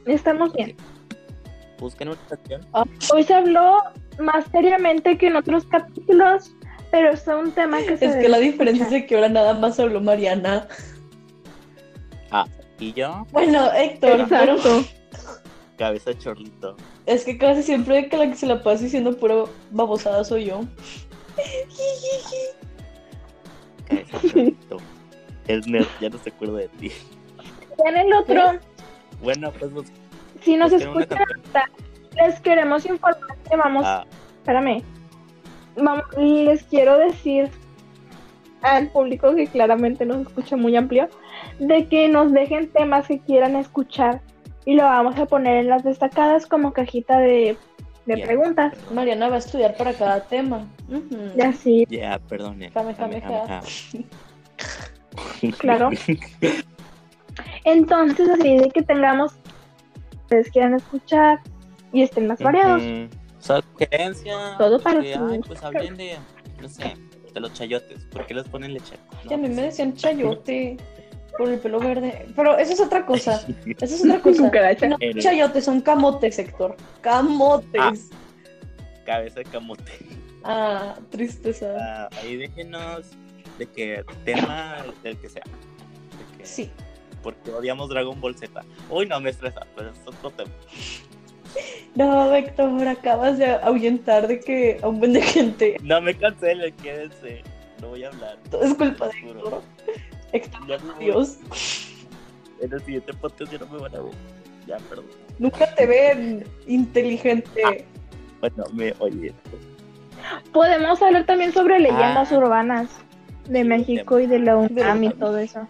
estamos 0.05 0.53
bien. 0.53 0.75
Busquen 1.79 2.09
una 2.09 2.17
canción. 2.27 2.65
Hoy 3.13 3.23
se 3.23 3.33
habló 3.33 3.77
más 4.19 4.45
seriamente 4.51 5.17
que 5.17 5.27
en 5.27 5.35
otros 5.37 5.65
capítulos, 5.65 6.51
pero 6.91 7.11
es 7.11 7.25
un 7.27 7.51
tema 7.51 7.77
que 7.79 7.97
se 7.97 8.05
Es 8.05 8.15
que 8.17 8.27
la 8.27 8.39
diferencia 8.39 8.85
es 8.85 8.91
escuchar. 8.91 9.07
que 9.07 9.15
ahora 9.15 9.29
nada 9.29 9.53
más 9.53 9.79
habló 9.79 10.01
Mariana. 10.01 10.67
Y 12.81 12.93
yo, 12.93 13.27
Bueno, 13.33 13.69
Héctor, 13.73 14.25
pero 14.29 14.53
Exacto. 14.55 14.85
cabeza 15.77 16.17
chorlito. 16.17 16.77
es 17.05 17.25
que 17.25 17.37
casi 17.37 17.61
siempre 17.61 18.07
que 18.07 18.15
la 18.15 18.29
que 18.29 18.35
se 18.37 18.45
la 18.45 18.63
pasa 18.63 18.83
diciendo 18.85 19.17
puro 19.17 19.49
babosada 19.71 20.23
soy 20.23 20.45
yo. 20.45 20.61
Es 25.47 25.67
nerd, 25.67 25.87
ya 25.99 26.09
no 26.09 26.17
se 26.19 26.29
acuerda 26.29 26.57
de 26.59 26.67
ti. 26.69 26.91
Ya 27.83 27.89
en 27.89 27.97
el 27.97 28.13
otro, 28.13 28.59
Bueno, 29.21 29.51
pues 29.57 29.71
bus- 29.73 29.91
si 30.41 30.55
nos 30.57 30.71
escuchan, 30.71 31.17
les 32.15 32.39
queremos 32.41 32.85
informar 32.85 33.37
que 33.49 33.55
vamos, 33.57 33.83
Ah, 33.85 34.05
espérame, 34.39 34.83
Vamos- 35.75 36.03
les 36.17 36.63
quiero 36.63 36.97
decir 36.97 37.49
al 38.61 38.89
público 38.89 39.33
que 39.35 39.47
claramente 39.47 40.05
nos 40.05 40.27
escucha 40.27 40.57
muy 40.57 40.75
amplio, 40.75 41.07
de 41.59 41.87
que 41.87 42.09
nos 42.09 42.31
dejen 42.33 42.69
temas 42.69 43.07
que 43.07 43.19
quieran 43.19 43.55
escuchar 43.55 44.21
y 44.65 44.75
lo 44.75 44.83
vamos 44.83 45.17
a 45.17 45.25
poner 45.25 45.57
en 45.57 45.69
las 45.69 45.83
destacadas 45.83 46.45
como 46.45 46.73
cajita 46.73 47.19
de, 47.19 47.55
de 48.05 48.17
ya, 48.19 48.25
preguntas. 48.25 48.73
perdón. 48.75 48.95
Mariana 48.95 49.29
va 49.29 49.35
a 49.35 49.39
estudiar 49.39 49.75
para 49.77 49.93
cada 49.93 50.21
tema. 50.21 50.67
Ujú. 50.87 51.17
Y 51.37 51.41
así, 51.41 51.85
Ya, 51.89 52.19
perdone. 52.19 52.71
Jame, 52.71 52.93
jame, 52.95 53.21
Jame, 53.21 53.37
ja. 53.47 53.61
jame, 53.61 55.53
Claro. 55.57 55.89
entonces 57.63 58.29
así 58.29 58.57
de 58.57 58.69
que 58.69 58.81
tengamos 58.81 59.33
ustedes 60.23 60.49
quieran 60.51 60.75
escuchar 60.75 61.39
y 61.91 62.01
estén 62.03 62.27
más 62.27 62.39
variados. 62.39 62.81
Ujú. 62.81 63.09
O 63.37 63.41
sea, 63.41 63.61
sugerencia. 63.61 64.55
Todo 64.57 64.77
de 64.77 64.83
para 64.83 65.01
que, 65.01 65.15
ay, 65.15 65.39
pues 65.47 65.63
hablen 65.63 65.95
de, 65.97 66.17
no 66.61 66.67
sé, 66.67 66.93
De 67.33 67.39
los 67.39 67.53
chayotes. 67.53 68.05
¿Por 68.05 68.25
qué 68.25 68.33
les 68.33 68.47
ponen 68.49 68.73
leche? 68.73 68.95
Y 69.29 69.33
a 69.33 69.37
mí 69.37 69.45
pues 69.45 69.55
me 69.55 69.61
decían 69.63 69.93
chayote 69.93 70.77
por 71.39 71.49
el 71.49 71.57
pelo 71.59 71.79
verde. 71.79 72.25
Pero 72.35 72.57
eso 72.57 72.73
es 72.73 72.79
otra 72.81 73.05
cosa. 73.05 73.41
Eso 73.65 73.95
es 73.95 74.03
otra 74.03 74.19
cosa. 74.21 74.51
No, 74.89 74.97
chayotes 75.19 75.63
son 75.63 75.79
camotes, 75.81 76.37
Héctor. 76.37 76.75
Camotes. 77.01 78.09
Cabeza 79.05 79.39
de 79.39 79.45
camote. 79.45 79.91
Ah, 80.43 80.95
tristeza. 81.09 81.75
Ah, 81.79 82.09
ahí 82.21 82.35
déjenos 82.35 83.05
de 83.57 83.65
que 83.65 84.03
tema 84.25 84.77
del 85.01 85.17
que 85.17 85.29
sea. 85.29 85.43
De 85.43 86.37
que- 86.37 86.45
Sí. 86.45 86.69
Porque 87.23 87.51
odiamos 87.51 87.89
Dragon 87.89 88.19
Ball 88.19 88.35
Z. 88.35 88.61
Uy, 88.89 89.05
no, 89.05 89.19
me 89.21 89.29
estresa, 89.29 89.65
pero 89.75 89.89
es 89.91 89.99
otro 90.05 90.31
tema. 90.31 90.51
No, 91.95 92.33
Héctor, 92.35 92.87
acabas 92.87 93.37
de 93.37 93.47
ahuyentar 93.47 94.27
de 94.27 94.39
que 94.39 94.77
a 94.83 94.87
un 94.87 94.99
buen 94.99 95.13
de 95.13 95.21
gente. 95.21 95.77
No 95.83 95.99
me 96.01 96.15
cancelen, 96.15 96.73
quédense. 96.75 97.41
No 97.81 97.89
voy 97.89 98.03
a 98.03 98.09
hablar. 98.09 98.37
Todo 98.51 98.63
es 98.63 98.73
culpa 98.73 99.07
de. 99.07 99.17
Héctor. 99.19 99.61
Voy. 100.31 101.05
Dios. 101.05 101.37
En 102.61 102.73
el 102.73 102.81
siguiente 102.81 103.13
podcast 103.13 103.51
ya 103.51 103.57
no 103.59 103.67
me 103.67 103.77
van 103.79 103.95
a 103.95 104.01
ver. 104.01 104.13
Ya, 104.67 104.77
perdón. 104.89 105.05
Nunca 105.39 105.73
te 105.75 105.85
ven 105.85 106.43
inteligente. 106.67 107.85
Bueno, 108.39 108.63
me 108.73 108.93
oye. 108.99 109.33
Podemos 110.51 111.01
hablar 111.01 111.25
también 111.25 111.53
sobre 111.53 111.79
leyendas 111.79 112.31
Ah. 112.31 112.37
urbanas 112.37 112.89
de 113.47 113.63
México 113.63 114.19
y 114.19 114.27
de 114.27 114.39
la 114.39 114.57
UNAM 114.57 115.03
y 115.05 115.09
todo 115.11 115.37
eso. 115.37 115.67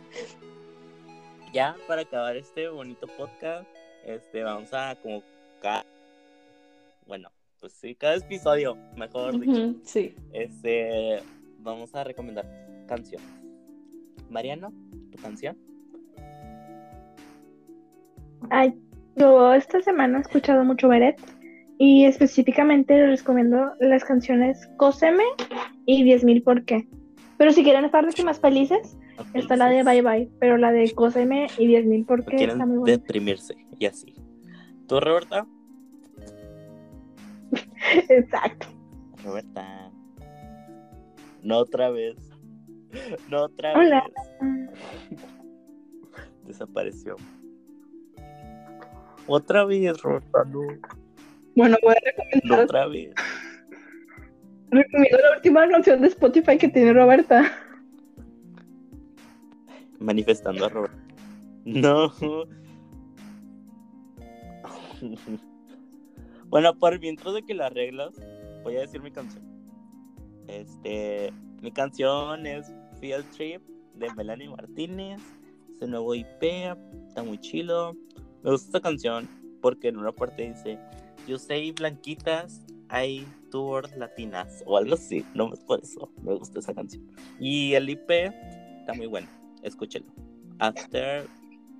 Ya 1.54 1.76
para 1.88 2.02
acabar 2.02 2.36
este 2.36 2.67
bonito 2.69 3.08
podcast, 3.17 3.67
este 4.06 4.43
vamos 4.43 4.74
a 4.74 4.95
como 5.02 5.24
cada 5.62 5.86
bueno, 7.08 7.30
pues 7.60 7.74
sí, 7.74 7.95
cada 7.95 8.15
episodio, 8.15 8.78
mejor 8.95 9.39
dicho, 9.39 9.52
Ujú, 9.52 9.82
Sí. 9.84 10.15
este 10.32 11.22
vamos 11.60 11.93
a 11.95 12.04
recomendar 12.04 12.45
canciones. 12.88 13.28
Mariano, 14.29 14.71
tu 15.11 15.17
canción. 15.21 15.57
Ay, 18.49 18.73
yo 19.15 19.53
esta 19.53 19.81
semana 19.81 20.17
he 20.17 20.21
escuchado 20.21 20.63
mucho 20.63 20.87
Beret 20.87 21.19
y 21.77 22.05
específicamente 22.05 22.95
les 23.07 23.19
recomiendo 23.19 23.73
las 23.79 24.03
canciones 24.03 24.69
Cóseme 24.77 25.23
y 25.85 26.03
10.000 26.03 26.43
por 26.43 26.63
qué. 26.65 26.87
Pero 27.37 27.51
si 27.51 27.63
quieren 27.63 27.85
estar 27.85 28.05
más 28.23 28.39
felices, 28.39 28.97
está 29.33 29.55
la 29.55 29.69
de 29.69 29.83
Bye 29.83 30.01
Bye, 30.01 30.29
pero 30.39 30.57
la 30.57 30.71
de 30.71 30.91
Cóseme 30.93 31.47
y 31.57 31.67
10.000 31.67 32.05
por 32.05 32.19
No 32.19 32.25
qué 32.25 32.43
está 32.45 32.65
muy 32.65 32.77
buena. 32.77 32.97
deprimirse 32.97 33.55
y 33.77 33.85
así. 33.85 34.13
¿Tú, 34.87 34.99
Roberta? 34.99 35.45
Exacto. 38.09 38.67
Roberta. 39.23 39.91
No 41.41 41.57
otra 41.57 41.89
vez. 41.89 42.15
No 43.30 43.43
otra 43.43 43.73
Hola. 43.73 44.04
vez. 44.39 45.19
Desapareció. 46.45 47.15
Otra 49.28 49.63
vez, 49.65 50.02
Roberta, 50.02 50.43
no. 50.45 50.62
Bueno, 51.56 51.78
voy 51.84 51.93
a 51.93 51.95
no 51.95 52.06
recomendar, 52.06 52.63
otra 52.65 52.88
vez. 52.88 53.13
recomiendo 54.71 55.17
la 55.19 55.36
última 55.36 55.67
canción 55.69 56.02
de 56.02 56.08
Spotify 56.08 56.58
que 56.58 56.69
tiene 56.69 56.93
Roberta. 56.93 57.52
Manifestando 59.99 60.65
a 60.65 60.69
Roberta. 60.69 60.97
No. 61.65 62.12
Bueno, 66.47 66.73
por 66.80 66.99
mientras 66.99 67.34
de 67.36 67.43
que 67.43 67.54
la 67.54 67.67
arreglas, 67.67 68.15
voy 68.63 68.78
a 68.78 68.82
decir 68.82 69.02
mi 69.04 69.12
canción. 69.12 69.43
Este, 70.47 71.32
mi 71.62 71.72
canción 71.72 72.45
es 72.45 72.72
Field 73.00 73.30
Trip 73.32 73.62
de 73.95 74.13
Melanie 74.15 74.50
Martínez. 74.50 75.22
El 75.82 75.91
nuevo 75.91 76.13
IP, 76.13 76.43
está 77.08 77.24
muy 77.24 77.38
chilo. 77.38 77.95
Me 78.43 78.52
gusta 78.52 78.67
esta 78.67 78.82
canción 78.82 79.28
porque 79.62 79.89
en 79.89 79.98
una 79.98 80.12
parte 80.12 80.50
dice, 80.50 80.80
yo 81.28 81.38
sé 81.38 81.72
blanquitas, 81.72 82.65
hay 82.89 83.26
tours 83.52 83.95
latinas 83.98 84.63
o 84.65 84.78
algo 84.78 84.95
así. 84.95 85.26
No 85.34 85.54
es 85.54 85.60
por 85.62 85.82
eso, 85.82 86.12
me 86.24 86.36
gusta 86.36 86.60
esa 86.60 86.74
canción. 86.74 87.06
Y 87.39 87.74
el 87.74 87.89
IP 87.89 88.10
está 88.10 88.93
muy 88.95 89.08
bueno, 89.08 89.28
escúchenlo. 89.62 90.12
After 90.60 91.26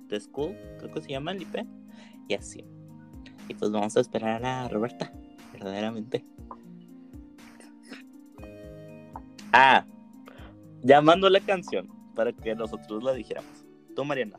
the 0.08 0.20
School, 0.20 0.56
creo 0.78 0.90
que 0.92 1.02
se 1.02 1.10
llama 1.10 1.32
el 1.32 1.42
IP. 1.42 1.66
Y 2.28 2.34
así. 2.34 2.64
Y 3.48 3.54
pues 3.54 3.70
vamos 3.70 3.96
a 3.96 4.00
esperar 4.00 4.44
a 4.44 4.68
Roberta, 4.68 5.12
verdaderamente. 5.52 6.24
Ah, 9.52 9.84
llamando 10.82 11.28
la 11.28 11.40
canción 11.40 11.88
para 12.14 12.32
que 12.32 12.54
nosotros 12.54 13.02
la 13.02 13.12
dijéramos. 13.12 13.64
Tú, 13.94 14.04
Mariana. 14.04 14.36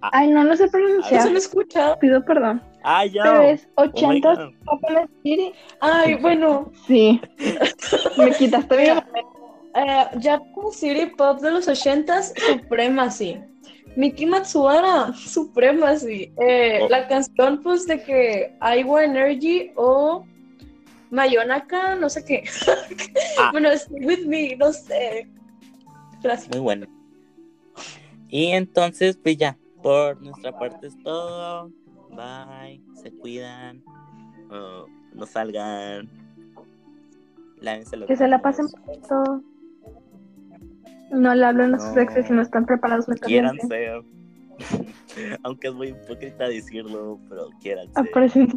Ay, 0.00 0.28
no, 0.28 0.44
no 0.44 0.54
sé 0.56 0.64
¿Eso 0.64 0.72
pronunciar. 0.72 1.30
lo 1.30 1.38
escucha? 1.38 1.96
Pido 1.98 2.24
perdón. 2.24 2.62
Ah, 2.84 3.04
ya. 3.04 3.22
Pero 3.24 3.42
es 3.42 3.68
Oh 3.74 3.84
my 3.84 3.90
80 4.20 4.34
God. 4.34 4.52
Open 4.66 5.10
City. 5.24 5.52
Ay, 5.80 6.14
bueno. 6.16 6.70
Sí. 6.86 7.20
Me 8.18 8.30
quitaste 8.32 8.76
mi 8.76 8.82
Mira, 8.82 9.06
eh, 9.74 10.06
Japan 10.22 10.72
City 10.72 11.06
Pop 11.16 11.40
de 11.40 11.50
los 11.50 11.66
ochentas, 11.66 12.32
Supremacy. 12.46 13.40
Miki 13.96 14.26
Matsuara, 14.26 15.12
Supremacy. 15.14 16.32
Eh, 16.40 16.80
Oh. 16.82 16.88
La 16.88 17.08
canción, 17.08 17.60
pues, 17.62 17.84
de 17.86 18.00
que 18.02 18.56
Aiwa 18.60 19.04
Energy 19.04 19.72
o 19.74 20.24
Mayonaka, 21.10 21.94
no 21.96 22.08
sé 22.08 22.24
qué. 22.24 22.44
Ah. 23.40 23.50
bueno, 23.52 23.68
Stay 23.70 24.04
With 24.04 24.26
Me, 24.26 24.56
no 24.56 24.72
sé. 24.72 25.28
Gracias. 26.22 26.48
Muy 26.50 26.60
bueno. 26.60 26.86
Y 28.28 28.46
entonces, 28.48 29.16
pues 29.22 29.36
ya, 29.36 29.56
por 29.82 30.20
nuestra 30.20 30.58
parte 30.58 30.88
es 30.88 31.02
todo. 31.04 31.70
Bye, 32.10 32.82
se 33.00 33.12
cuidan. 33.12 33.82
uh, 34.50 34.86
no 35.14 35.24
salgan. 35.26 36.08
Lávense 37.60 37.96
Que 38.06 38.16
se 38.16 38.26
la 38.28 38.40
pasen 38.42 38.66
bonito. 38.84 39.42
No 41.10 41.34
le 41.34 41.44
hablen 41.44 41.74
a 41.74 41.78
sus 41.78 41.94
No. 41.94 42.00
exes 42.02 42.26
si 42.26 42.32
no 42.32 42.42
están 42.42 42.66
preparados 42.66 43.06
Quieran 43.24 43.56
mentalmente. 43.56 44.12
ser. 44.58 45.38
Aunque 45.44 45.68
es 45.68 45.74
muy 45.74 45.88
hipócrita 45.88 46.48
decirlo, 46.48 47.18
pero 47.28 47.48
quieran 47.62 47.86
ser. 47.94 48.08
Aparecen 48.08 48.48